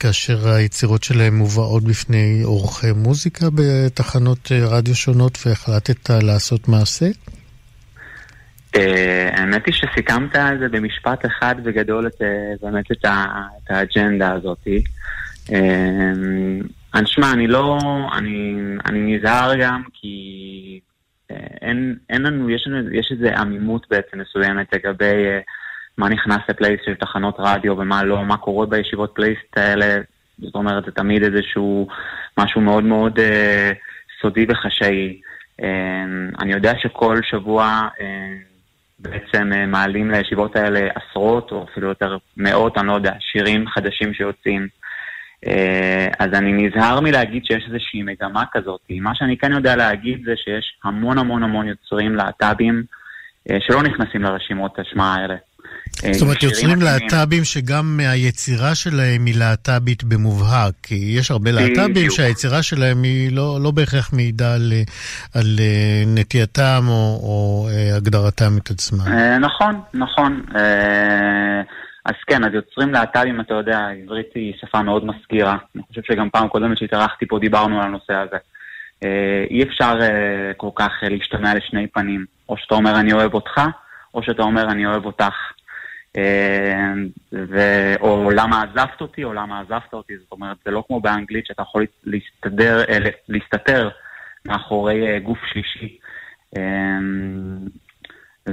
[0.00, 7.06] כאשר היצירות שלהם מובאות בפני עורכי מוזיקה בתחנות רדיו שונות והחלטת לעשות מעשה?
[9.32, 12.22] האמת היא שסיכמת על זה במשפט אחד וגדול את,
[12.62, 13.04] באמת את
[13.70, 14.82] האג'נדה הזאתי.
[16.94, 17.78] אני שמע, אני לא...
[18.18, 18.54] אני,
[18.86, 20.80] אני נזהר גם כי
[21.60, 25.42] אין, אין לנו, יש יש איזו עמימות בעצם מסוימת לגבי uh,
[25.98, 30.00] מה נכנס לפלייסט של תחנות רדיו ומה לא, מה קורה בישיבות פלייסט האלה.
[30.38, 31.88] זאת אומרת, זה תמיד איזשהו
[32.38, 33.22] משהו מאוד מאוד uh,
[34.22, 35.20] סודי וחשאי.
[35.60, 35.64] Uh,
[36.40, 38.02] אני יודע שכל שבוע uh,
[38.98, 44.14] בעצם uh, מעלים לישיבות האלה עשרות או אפילו יותר מאות, אני לא יודע, שירים חדשים
[44.14, 44.62] שיוצאים.
[44.62, 44.87] אה,
[46.18, 48.80] אז אני נזהר מלהגיד שיש איזושהי מגמה כזאת.
[48.90, 52.82] מה שאני כן יודע להגיד זה שיש המון המון המון יוצרים להט"בים
[53.50, 55.34] אה, שלא נכנסים לרשימות השמעה האלה.
[56.04, 62.10] אה, זאת אומרת, יוצרים להט"בים שגם מהיצירה שלהם היא להט"בית במובהק, כי יש הרבה להט"בים
[62.10, 64.72] שהיצירה שלהם היא לא, לא בהכרח מעידה על,
[65.34, 65.58] על
[66.06, 69.08] נטייתם או, או הגדרתם את עצמם.
[69.40, 70.42] נכון, נכון.
[72.08, 75.56] אז כן, אז יוצרים להט"בים, אתה יודע, עברית היא שפה מאוד מזכירה.
[75.74, 78.36] אני חושב שגם פעם קודמת שהתארחתי פה דיברנו על הנושא הזה.
[79.04, 82.24] אה, אי אפשר אה, כל כך אה, להשתמע לשני פנים.
[82.48, 83.60] או שאתה אומר אני אוהב אותך,
[84.14, 85.34] או שאתה אומר אני אוהב אותך.
[87.32, 87.58] ו...
[88.00, 90.18] או למה עזבת אותי, או למה עזבת אותי.
[90.18, 92.84] זאת אומרת, זה לא כמו באנגלית שאתה יכול להסתדר,
[93.28, 93.88] להסתתר
[94.46, 95.98] מאחורי גוף שלישי.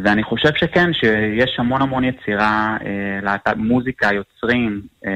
[0.04, 5.12] ואני חושב שכן, שיש המון המון יצירה, אה, מוזיקה, יוצרים, אה,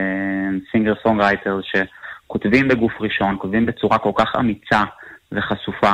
[0.71, 1.59] סינגר סונג רייטר,
[2.27, 4.83] כותבים בגוף ראשון, כותבים בצורה כל כך אמיצה
[5.31, 5.91] וחשופה.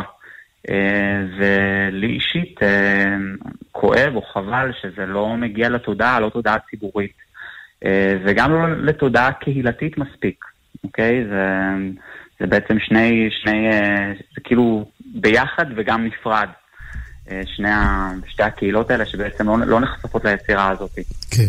[1.37, 2.59] ולי אישית
[3.71, 7.13] כואב או חבל שזה לא מגיע לתודעה, לא תודעה ציבורית.
[8.25, 10.45] וגם לא לתודעה קהילתית מספיק,
[10.83, 11.25] אוקיי?
[11.29, 11.43] זה,
[12.39, 13.71] זה בעצם שני, שני,
[14.35, 16.47] זה כאילו ביחד וגם נפרד.
[17.31, 20.99] אה, שני ה, שתי הקהילות האלה שבעצם לא, לא נחשפות ליצירה הזאת.
[21.31, 21.47] כן.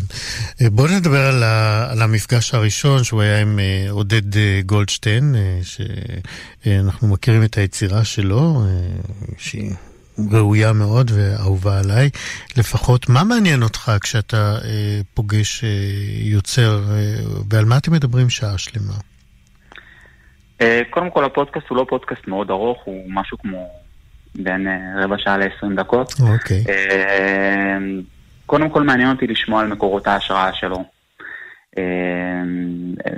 [0.61, 4.23] אה, בואו נדבר על, ה, על המפגש הראשון שהוא היה עם אה, עודד
[4.67, 8.63] גולדשטיין, שאנחנו מכירים את היצירה שלו,
[9.39, 9.73] שהיא
[10.33, 12.11] ראויה מאוד ואהובה עליי.
[12.57, 14.59] לפחות, מה מעניין אותך כשאתה
[15.15, 15.65] פוגש
[16.21, 16.83] יוצר,
[17.51, 18.95] ועל מה אתם מדברים שעה שלמה?
[20.91, 23.69] קודם כל הפודקאסט הוא לא פודקאסט מאוד ארוך, הוא משהו כמו
[24.39, 26.13] בין אה, רבע שעה ל-20 דקות.
[26.21, 26.65] אוקיי.
[26.69, 27.79] אה,
[28.47, 30.85] קודם כל מעניין אותי לשמוע על מקורות ההשראה שלו.
[31.79, 31.83] אה,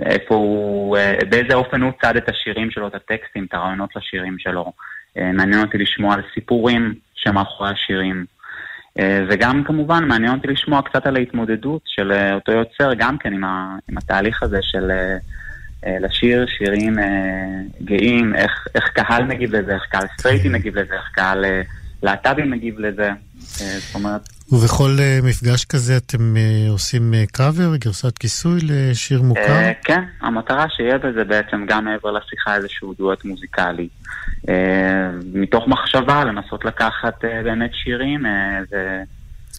[0.06, 0.96] איפה הוא,
[1.30, 4.72] באיזה אופן הוא צד את השירים שלו, את הטקסטים, את הרעיונות לשירים שלו.
[5.16, 8.24] מעניין אותי לשמוע על סיפורים שמאחורי השירים.
[9.28, 13.76] וגם כמובן מעניין אותי לשמוע קצת על ההתמודדות של אותו יוצר, גם כן עם, ה,
[13.88, 14.90] עם התהליך הזה של
[15.86, 17.04] לשיר שירים אה,
[17.82, 21.62] גאים, איך, איך קהל מגיב לזה, איך קהל סטרייטי מגיב לזה, איך קהל אה,
[22.02, 23.10] להט"בי מגיב לזה.
[23.38, 24.28] זאת אומרת...
[24.52, 24.90] ובכל
[25.22, 26.34] מפגש כזה אתם
[26.70, 29.72] עושים קאבר, גרסת כיסוי לשיר מוכר?
[29.84, 33.88] כן, המטרה שיהיה בזה בעצם גם מעבר לשיחה איזשהו דואט מוזיקלי.
[35.34, 38.26] מתוך מחשבה לנסות לקחת באמת שירים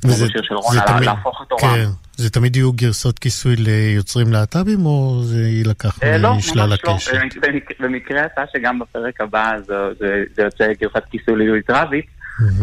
[0.06, 1.62] וזה שיר של רונה, תמיד, להפוך אותו רם.
[1.62, 1.86] כן,
[2.16, 7.14] זה תמיד יהיו גרסות כיסוי ליוצרים להט"בים, או זה יילקח אה, לא, משלל הקשת?
[7.14, 7.50] לא, ממש לא.
[7.80, 12.06] במקרה יצא שגם בפרק הבא זה, זה, זה יוצא גרסת כיסוי ליהודית רביץ,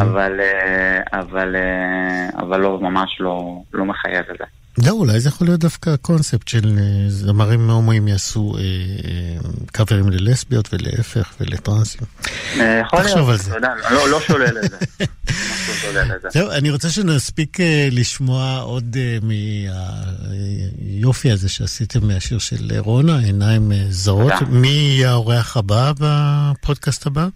[0.01, 4.45] אבל, אה, אבל, אה, אבל לא, ממש לא, לא מחייב את זה.
[4.85, 9.39] לא, אולי זה יכול להיות דווקא הקונספט של אה, זמרים הומואים יעשו אה, אה,
[9.73, 12.07] קאברים ללסביות ולהפך ולטרנסים.
[12.61, 13.55] אה, יכול להיות, תחשוב זה.
[13.55, 14.77] יודע, לא, לא שולל את זה.
[16.29, 24.33] זהו, אני רוצה שנספיק אה, לשמוע עוד מהיופי הזה שעשיתם מהשיר של רונה, עיניים זרות.
[24.49, 27.29] מי יהיה האורח הבא בפודקאסט הבא?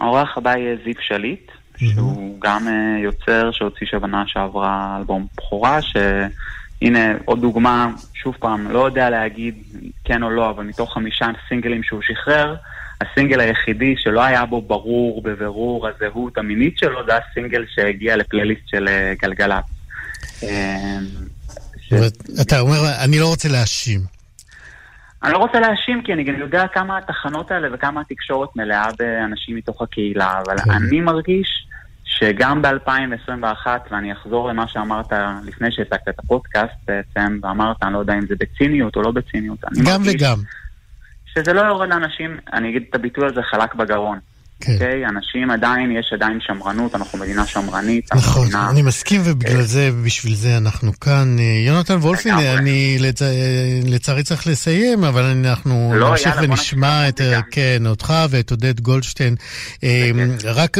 [0.00, 2.66] האורח הבא יהיה זיו שליט, שהוא גם
[3.02, 5.96] יוצר שהוציא שבנה שעברה אלבום בכורה, ש...
[6.82, 9.54] הנה עוד דוגמה, שוב פעם, לא יודע להגיד
[10.04, 12.54] כן או לא, אבל מתוך חמישה סינגלים שהוא שחרר,
[13.00, 18.88] הסינגל היחידי שלא היה בו ברור בבירור הזהות המינית שלו, זה הסינגל שהגיע לפלייליסט של
[18.88, 19.64] אה, גלגלצ.
[20.42, 20.98] אה,
[22.40, 24.00] אתה אומר, אני לא רוצה להאשים.
[25.22, 29.56] אני לא רוצה להאשים, כי אני גם יודע כמה התחנות האלה וכמה התקשורת מלאה באנשים
[29.56, 30.70] מתוך הקהילה, אבל כן.
[30.70, 31.66] אני מרגיש
[32.18, 35.12] שגם ב-2021, ואני אחזור למה שאמרת
[35.44, 39.58] לפני שהצגת את הפודקאסט בעצם, ואמרת, אני לא יודע אם זה בציניות או לא בציניות.
[39.84, 40.36] גם וגם.
[41.26, 44.18] שזה לא יורד לאנשים, אני אגיד את הביטוי הזה, חלק בגרון.
[44.64, 44.72] כן.
[44.72, 45.06] אוקיי?
[45.06, 48.14] אנשים עדיין, יש עדיין שמרנות, אנחנו מדינה שמרנית.
[48.14, 48.70] נכון, מדינה...
[48.70, 51.36] אני מסכים ובגלל אה, זה, בשביל זה אנחנו כאן.
[51.38, 53.22] אה, יונתן וולפין, אני לצ...
[53.84, 59.34] לצערי צריך לסיים, אבל אנחנו לא, נמשיך יאללה, ונשמע את, כן, אותך ואת עודד גולדשטיין.
[59.84, 60.10] אה,
[60.44, 60.78] רק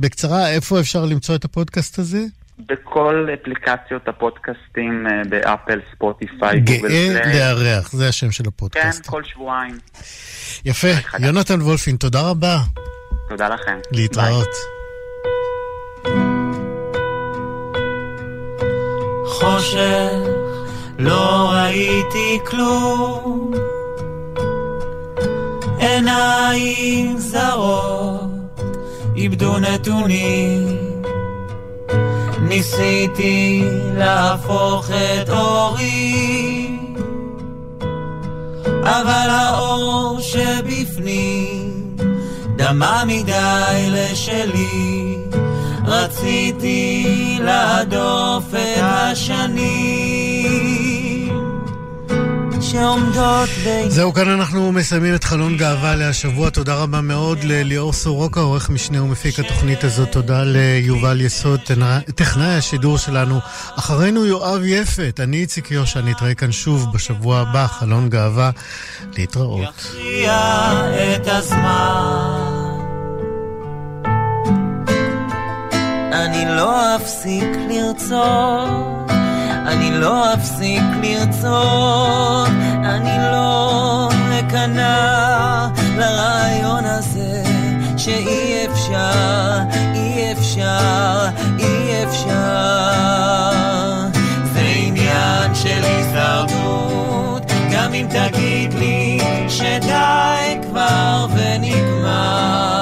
[0.00, 2.20] בקצרה, איפה אפשר למצוא את הפודקאסט הזה?
[2.66, 7.32] בכל אפליקציות הפודקאסטים באפל, ספוטיפיי, גוגל פליי.
[7.32, 9.04] גאה לארח, זה השם של הפודקאסט.
[9.04, 9.78] כן, כל שבועיים.
[10.64, 10.88] יפה.
[11.18, 12.58] יונתן וולפין, תודה רבה.
[13.30, 13.78] תודה לכם.
[13.92, 14.48] להתראות.
[19.26, 20.12] חושך,
[20.98, 23.52] לא ראיתי כלום.
[25.78, 28.20] עיניים זרות
[29.16, 30.66] איבדו נתונים.
[32.40, 33.62] ניסיתי
[33.96, 36.78] להפוך את אורי,
[38.82, 41.49] אבל האור שבפנים
[42.60, 45.16] דמה מדי לשלי,
[45.86, 50.10] רציתי להדוף את השנים.
[52.60, 53.90] שעומדות בין...
[53.90, 56.50] זהו, כאן אנחנו מסיימים את חלון גאווה להשבוע.
[56.50, 60.12] תודה רבה מאוד לליאור סורוקה, עורך משנה ומפיק התוכנית הזאת.
[60.12, 61.60] תודה ליובל יסוד,
[62.14, 63.40] טכנאי השידור שלנו.
[63.78, 68.50] אחרינו יואב יפת, אני איציק יושע, נתראה כאן שוב בשבוע הבא, חלון גאווה.
[69.16, 69.74] להתראות.
[69.78, 70.40] יכריע
[71.16, 72.49] את הזמן
[76.12, 79.10] אני לא אפסיק לרצות,
[79.66, 82.48] אני לא אפסיק לרצות,
[82.84, 84.08] אני לא
[84.40, 87.42] אכנע לרעיון הזה
[87.96, 89.58] שאי אפשר,
[89.94, 92.30] אי אפשר, אי אפשר.
[94.52, 99.60] זה עניין של הישרדות, גם אם תגיד לי ש...
[99.80, 102.79] די כבר ונגמר.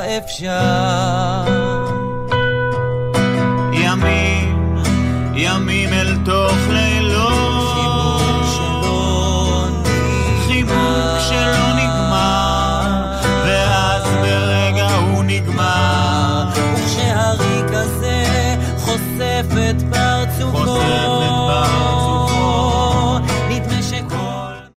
[0.00, 1.79] אפשר